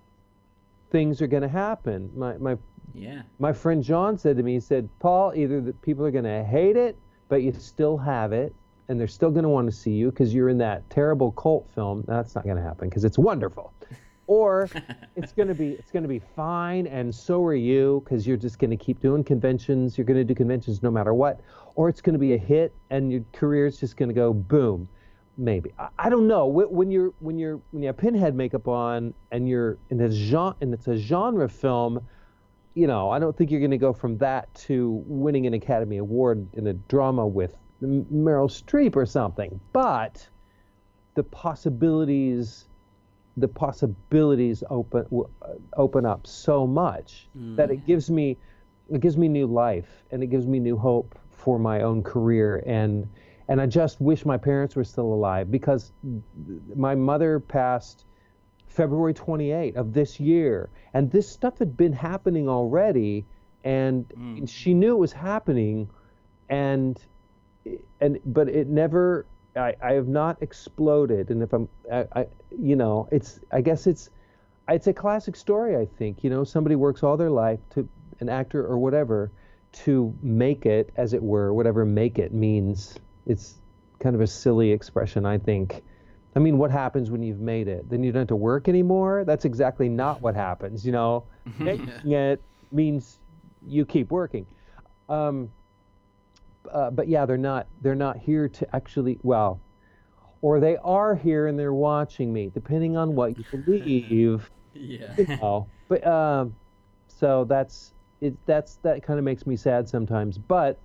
[0.91, 2.09] things are going to happen.
[2.15, 2.57] My my
[2.93, 3.23] Yeah.
[3.39, 6.43] my friend John said to me, he said, Paul, either the people are going to
[6.43, 6.97] hate it,
[7.29, 8.55] but you still have it,
[8.87, 11.69] and they're still going to want to see you because you're in that terrible cult
[11.75, 12.03] film.
[12.07, 13.73] That's not going to happen because it's wonderful.
[14.29, 14.69] Or
[15.15, 18.35] it's going to be it's going to be fine, and so are you because you're
[18.35, 19.97] just going to keep doing conventions.
[19.97, 21.39] You're going to do conventions no matter what.
[21.75, 24.89] Or it's going to be a hit, and your career's just going to go boom.
[25.37, 26.47] Maybe I, I don't know.
[26.47, 30.55] When you're when you're when you have pinhead makeup on and you're in a genre
[30.61, 32.05] and it's a genre film,
[32.73, 35.97] you know, I don't think you're going to go from that to winning an Academy
[35.97, 39.59] Award in a drama with Meryl Streep or something.
[39.73, 40.27] But
[41.13, 42.65] the possibilities
[43.37, 48.37] the possibilities open uh, open up so much that it gives me
[48.89, 52.63] it gives me new life and it gives me new hope for my own career
[52.65, 53.07] and
[53.47, 55.91] and I just wish my parents were still alive because
[56.75, 58.05] my mother passed
[58.67, 60.69] February 28 of this year.
[60.93, 63.25] And this stuff had been happening already
[63.63, 64.49] and mm.
[64.49, 65.89] she knew it was happening.
[66.49, 66.99] And
[67.99, 69.25] and but it never
[69.55, 71.29] I, I have not exploded.
[71.29, 72.27] And if i'm I, I
[72.57, 74.09] you know it's i guess it's
[74.69, 76.23] it's a classic story i think.
[76.23, 77.87] You know somebody works all their life to
[78.19, 79.31] an actor or whatever
[79.71, 82.97] to make it as it were whatever make it means
[83.27, 83.55] it's
[83.99, 85.83] kind of a silly expression i think
[86.35, 89.23] i mean what happens when you've made it then you don't have to work anymore
[89.25, 91.25] that's exactly not what happens you know
[91.59, 93.19] making it means
[93.65, 94.45] you keep working
[95.09, 95.49] um,
[96.71, 99.61] uh, but yeah, they're not they're not here to actually well,
[100.41, 104.49] or they are here and they're watching me, depending on what you believe.
[104.79, 105.15] Yeah.
[105.17, 105.67] you know.
[105.87, 106.55] But um,
[107.07, 108.37] so that's it.
[108.45, 110.37] That's that kind of makes me sad sometimes.
[110.37, 110.79] But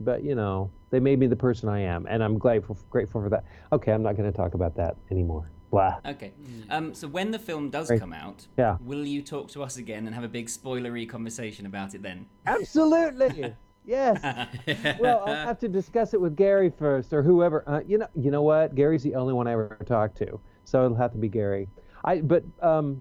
[0.00, 3.28] but you know, they made me the person I am, and I'm grateful grateful for
[3.30, 3.44] that.
[3.72, 5.50] Okay, I'm not going to talk about that anymore.
[5.70, 5.96] Blah.
[6.06, 6.32] Okay.
[6.70, 8.76] Um, so when the film does come out, Yeah.
[8.80, 12.26] will you talk to us again and have a big spoilery conversation about it then?
[12.46, 13.52] Absolutely.
[13.88, 14.20] Yes.
[14.98, 17.62] well, I'll have to discuss it with Gary first, or whoever.
[17.68, 18.74] Uh, you know, you know what?
[18.74, 21.68] Gary's the only one I ever talked to, so it'll have to be Gary.
[22.04, 23.00] I but um,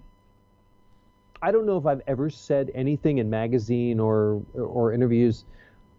[1.41, 5.45] I don't know if I've ever said anything in magazine or or interviews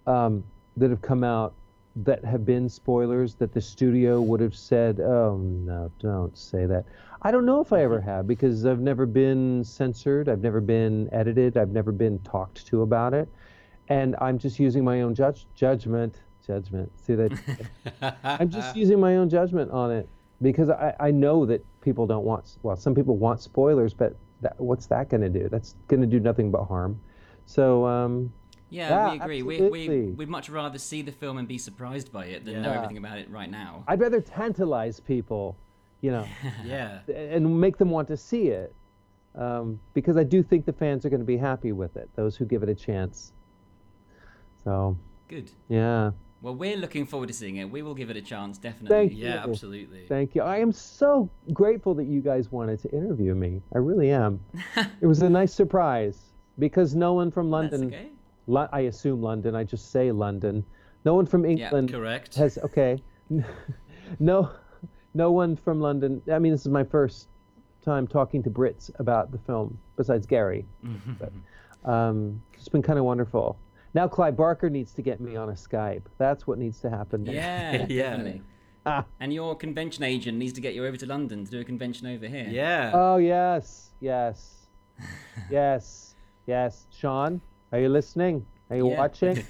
[0.07, 0.45] um,
[0.77, 1.55] that have come out
[1.97, 6.85] that have been spoilers that the studio would have said, "Oh no, don't say that."
[7.23, 11.09] I don't know if I ever have because I've never been censored, I've never been
[11.13, 13.29] edited, I've never been talked to about it,
[13.89, 16.21] and I'm just using my own judge judgment.
[16.47, 16.93] Judgment.
[17.05, 18.17] See that?
[18.23, 20.09] I'm just using my own judgment on it
[20.43, 22.59] because I, I know that people don't want.
[22.63, 25.49] Well, some people want spoilers, but that, what's that going to do?
[25.49, 27.01] That's going to do nothing but harm.
[27.47, 28.33] So um,
[28.71, 29.43] Yeah, Yeah, we agree.
[29.43, 32.73] We, we, we'd much rather see the film and be surprised by it than know
[32.73, 33.85] everything about it right now.
[33.87, 35.57] I'd rather tantalize people,
[36.01, 36.27] you know,
[36.65, 36.99] Yeah.
[37.15, 38.75] and make them want to see it.
[39.37, 42.37] Um, because I do think the fans are going to be happy with it, those
[42.37, 43.33] who give it a chance.
[44.65, 44.97] So,
[45.29, 45.51] Good.
[45.69, 46.13] yeah.
[46.43, 47.71] Well, we're looking forward to seeing it.
[47.71, 49.09] We will give it a chance, definitely.
[49.09, 49.51] Thank Yeah, you.
[49.51, 50.07] absolutely.
[50.09, 50.43] Thank you.
[50.43, 53.61] I am so grateful that you guys wanted to interview me.
[53.75, 54.41] I really am.
[55.01, 56.19] it was a nice surprise
[56.59, 58.09] because no one from That's London, okay.
[58.47, 60.65] Lo- I assume London, I just say London.
[61.05, 62.35] No one from England Correct.
[62.37, 63.03] has okay.
[64.19, 64.51] no
[65.15, 66.23] no one from London.
[66.33, 67.29] I mean, this is my first
[67.85, 70.67] time talking to Brits about the film besides Gary.
[71.19, 71.33] but,
[71.91, 73.57] um, it's been kind of wonderful.
[73.95, 76.03] Now Clive Barker needs to get me on a Skype.
[76.19, 77.25] That's what needs to happen.
[77.25, 77.35] next.
[77.35, 78.11] Yeah, Yeah.
[78.11, 78.43] definitely.
[78.85, 79.05] Ah.
[79.19, 82.07] And your convention agent needs to get you over to London to do a convention
[82.07, 82.47] over here.
[82.49, 82.93] Yeah.
[82.95, 84.67] Oh yes, yes,
[85.51, 86.15] yes,
[86.47, 86.87] yes.
[86.97, 87.41] Sean,
[87.73, 88.47] are you listening?
[88.71, 88.97] Are you Yeah.
[88.99, 89.45] watching?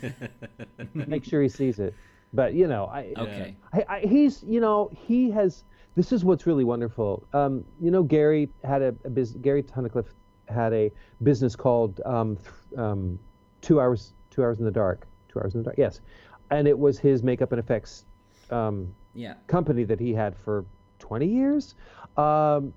[0.95, 1.95] Make sure he sees it.
[2.33, 3.57] But you know, I, Okay.
[3.73, 5.65] I, I, he's you know he has.
[5.95, 7.27] This is what's really wonderful.
[7.33, 9.41] Um, you know, Gary had a, a business.
[9.41, 10.13] Gary Tunnicliffe
[10.49, 10.93] had a
[11.23, 13.19] business called um, th- um,
[13.63, 15.07] Two Hours Two Hours in the Dark.
[15.29, 15.79] Two Hours in the Dark.
[15.79, 16.01] Yes,
[16.51, 18.05] and it was his makeup and effects
[18.51, 19.35] um, Yeah.
[19.47, 20.65] company that he had for
[20.99, 21.75] 20 years,
[22.17, 22.73] um,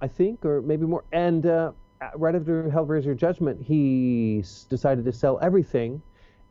[0.00, 1.04] I think, or maybe more.
[1.12, 6.02] And uh, Uh, right after Hellraiser Judgment, he decided to sell everything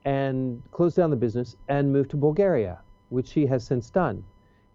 [0.04, 2.80] and close down the business and move to Bulgaria,
[3.10, 4.24] which he has since done.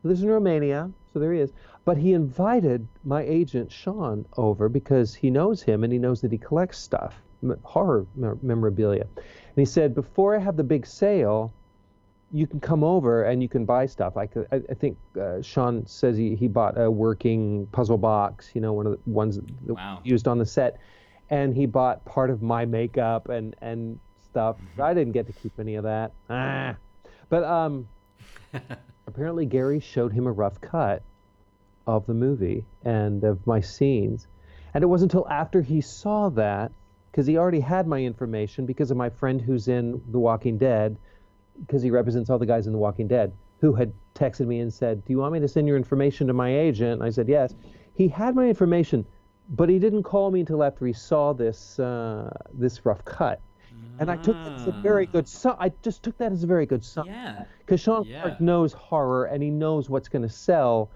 [0.03, 1.53] He lives in Romania, so there he is.
[1.85, 6.31] But he invited my agent Sean over because he knows him and he knows that
[6.31, 7.21] he collects stuff,
[7.63, 9.07] horror memorabilia.
[9.17, 11.53] And he said, before I have the big sale,
[12.33, 14.15] you can come over and you can buy stuff.
[14.17, 18.61] Like I, I think uh, Sean says he, he bought a working puzzle box, you
[18.61, 20.01] know, one of the ones that Wow.
[20.05, 20.79] used on the set,
[21.29, 24.57] and he bought part of my makeup and and stuff.
[24.81, 26.13] I didn't get to keep any of that.
[26.29, 26.77] Ah.
[27.29, 27.87] But um,
[29.07, 31.03] apparently Gary showed him a rough cut
[31.87, 34.29] of the movie and of my scenes,
[34.75, 36.71] and it wasn't until after he saw that
[37.11, 40.97] because he already had my information because of my friend who's in The Walking Dead
[41.67, 44.73] because he represents all the guys in The Walking Dead, who had texted me and
[44.73, 47.29] said, "Do you want me to send your information to my agent?" And I said,
[47.29, 47.55] "Yes."
[47.95, 49.05] He had my information,
[49.51, 53.43] but he didn't call me until after he saw this uh, this rough cut,
[53.99, 55.57] and I took that as a very good sign.
[55.59, 57.45] I just took that as a very good sign Yeah.
[57.59, 58.21] because Sean Yeah.
[58.23, 60.91] Clark knows horror and he knows what's going to sell,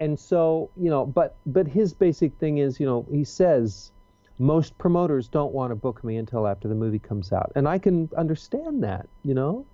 [0.00, 1.06] and so you know.
[1.06, 3.92] But but his basic thing is, you know, he says
[4.40, 7.78] most promoters don't want to book me until after the movie comes out, and I
[7.78, 9.66] can understand that, you know.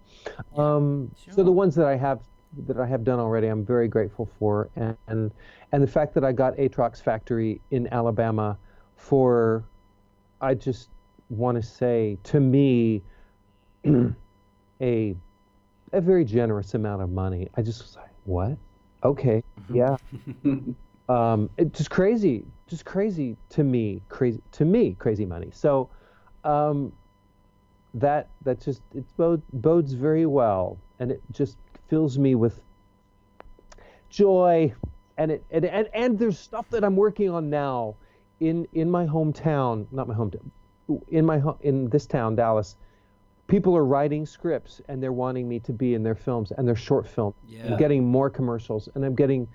[0.56, 2.20] Um, So the ones that I have
[2.66, 5.30] that I have done already, I'm very grateful for, and and,
[5.70, 8.58] and the fact that I got Atrox Factory in Alabama
[8.96, 9.64] for,
[10.40, 10.88] I just
[11.30, 13.02] want to say to me,
[14.80, 15.16] a
[15.92, 17.48] a very generous amount of money.
[17.56, 18.58] I just was like, what?
[19.04, 19.96] Okay, yeah.
[21.08, 25.50] um, it just crazy, just crazy to me, crazy to me, crazy money.
[25.52, 25.88] So,
[26.44, 26.92] um,
[27.94, 31.56] that that just it bode, bodes very well, and it just
[31.88, 32.60] fills me with
[34.10, 34.72] joy,
[35.16, 37.96] and it and, and and there's stuff that I'm working on now
[38.40, 40.50] in in my hometown, not my hometown,
[41.08, 42.76] in my ho- in this town, Dallas.
[43.48, 46.74] People are writing scripts and they're wanting me to be in their films and their
[46.74, 47.32] short film.
[47.46, 47.66] Yeah.
[47.66, 49.46] I'm getting more commercials and I'm getting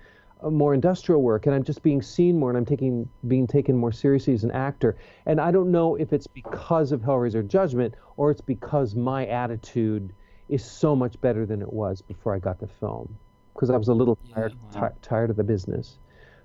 [0.42, 3.76] Uh, more industrial work and I'm just being seen more and I'm taking being taken
[3.76, 4.96] more seriously as an actor.
[5.26, 10.12] And I don't know if it's because of Hellraiser Judgment or it's because my attitude
[10.48, 13.16] is so much better than it was before I got the film
[13.54, 14.88] because I was a little tired, wow.
[14.88, 15.98] ti- tired of the business.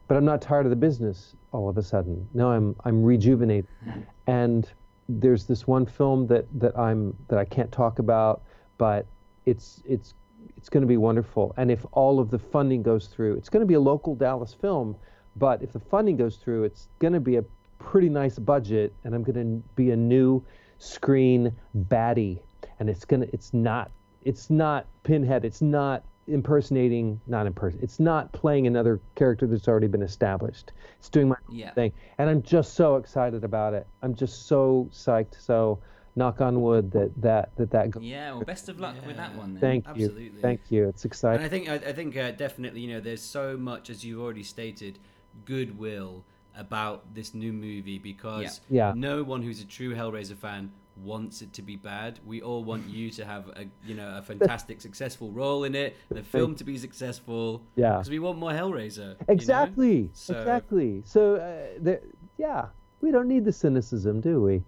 [0.08, 2.28] But I'm not tired of the business all of a sudden.
[2.34, 3.68] No, I'm I'm rejuvenated.
[4.30, 4.70] And
[5.08, 8.43] there's this one film that that I'm that I can't talk about,
[8.78, 9.06] but
[9.45, 10.14] it's it's
[10.58, 11.53] it's going to be wonderful.
[11.58, 14.53] And if all of the funding goes through, it's going to be a local Dallas
[14.53, 14.95] film.
[15.36, 17.45] But if the funding goes through, it's going to be a
[17.80, 20.43] pretty nice budget, and I'm going to be a new
[20.80, 22.39] screen baddie.
[22.80, 23.91] And it's gonna it's not
[24.24, 25.45] it's not Pinhead.
[25.45, 27.82] It's not impersonating not imperson.
[27.82, 30.74] It's not playing another character that's already been established.
[30.99, 31.72] It's doing my Yeah.
[31.74, 33.88] thing, and I'm just so excited about it.
[34.01, 35.39] I'm just so psyched.
[35.39, 35.80] So
[36.18, 38.03] knock on wood that that that that goes.
[38.03, 39.61] Yeah, well, best of luck with that one then.
[39.61, 40.41] Thank you, Absolutely.
[40.41, 40.89] thank you.
[40.89, 41.70] It's exciting And exciting.
[41.70, 44.43] I think I, I think uh, definitely you know there's so much as you've already
[44.43, 44.99] stated
[45.45, 46.24] goodwill
[46.55, 48.88] about this new movie because Yeah.
[48.89, 48.93] Yeah.
[48.95, 50.72] no one who's a true Hellraiser fan
[51.03, 52.20] wants it to be bad.
[52.26, 55.95] We all want you to have a you know a fantastic successful role in it,
[56.09, 57.61] the film to be successful.
[57.76, 57.91] Yeah.
[57.97, 58.97] because we want more Hellraiser.
[58.97, 59.34] you know?
[59.38, 61.03] Exactly, So- exactly.
[61.05, 62.01] So uh, there,
[62.39, 62.65] yeah,
[63.01, 64.63] we don't need the cynicism, do we?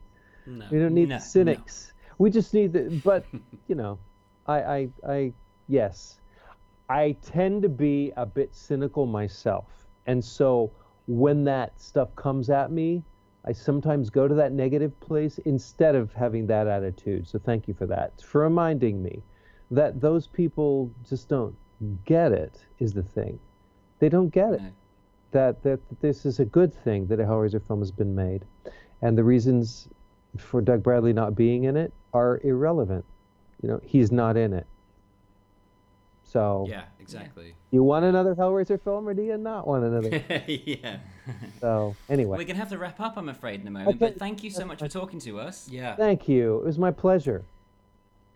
[0.49, 0.65] No.
[0.71, 1.93] We don't need No, the cynics.
[2.17, 2.89] We just need the.
[3.03, 3.25] But
[3.67, 3.99] you know,
[4.47, 5.33] I, I, I,
[5.67, 6.19] yes,
[6.89, 9.67] I tend to be a bit cynical myself,
[10.07, 10.71] and so
[11.07, 13.03] when that stuff comes at me,
[13.45, 17.27] I sometimes go to that negative place instead of having that attitude.
[17.27, 19.21] So thank you for that, for reminding me
[19.71, 21.55] that those people just don't
[22.05, 22.65] get it.
[22.79, 23.39] Is the thing,
[23.99, 24.71] they don't get it No.
[25.31, 28.45] that, that this is a good thing that a Hellraiser film has been made.
[29.01, 29.87] And the reasons
[30.39, 33.05] for Doug Bradley not being in it are irrelevant.
[33.61, 34.65] You know, he's not in it.
[36.23, 37.55] So, Yeah, exactly.
[37.71, 40.23] you want another Hellraiser film or do you not want another?
[40.47, 40.99] yeah,
[41.59, 43.89] so, anyway, We're going to have to wrap up, I'm afraid, in a moment.
[43.89, 43.97] Okay.
[43.97, 45.67] But thank you so much for talking to us.
[45.69, 45.95] yeah.
[45.95, 46.57] thank you.
[46.57, 47.43] It was my pleasure.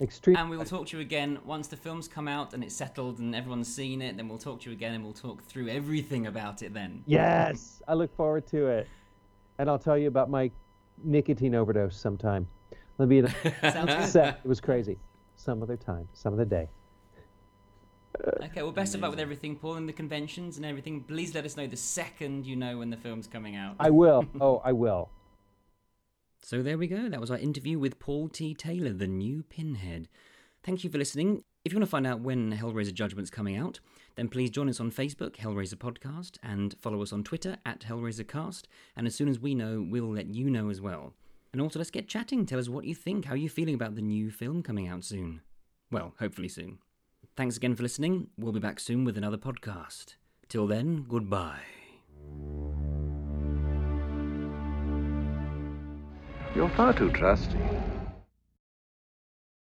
[0.00, 0.36] Extreme.
[0.36, 3.20] And we will talk to you again once the film's come out and it's settled
[3.20, 4.16] and everyone's seen it.
[4.16, 7.04] Then we'll talk to you again and we'll talk through everything about it then.
[7.06, 8.88] yes, I look forward to it.
[9.58, 10.50] And I'll tell you about my
[11.02, 12.46] nicotine overdose sometime.
[12.98, 13.22] Let me
[13.62, 14.40] set.
[14.44, 14.98] It was crazy.
[15.36, 16.68] Some other time, some other day.
[18.44, 21.02] Okay, well, best of luck with everything, Paul, and the conventions and everything.
[21.02, 23.74] Please let us know the second you know when the film's coming out.
[23.80, 24.24] I will.
[24.40, 25.10] Oh, I will.
[26.42, 27.08] So there we go.
[27.08, 28.54] That was our interview with Paul T.
[28.54, 30.08] Taylor, the new Pinhead.
[30.62, 31.42] Thank you for listening.
[31.64, 33.80] If you want to find out when Hellraiser Judgment's coming out,
[34.16, 38.64] then please join us on Facebook, Hellraiser Podcast, and follow us on Twitter at HellraiserCast.
[38.94, 41.14] And as soon as we know, we'll let you know as well.
[41.54, 42.44] And also, let's get chatting.
[42.44, 43.24] Tell us what you think.
[43.24, 45.40] How you're you feeling about the new film coming out soon?
[45.90, 46.80] Well, hopefully soon.
[47.34, 48.28] Thanks again for listening.
[48.36, 50.16] We'll be back soon with another podcast.
[50.50, 51.62] Till then, goodbye.
[56.54, 57.93] You're far too trusting.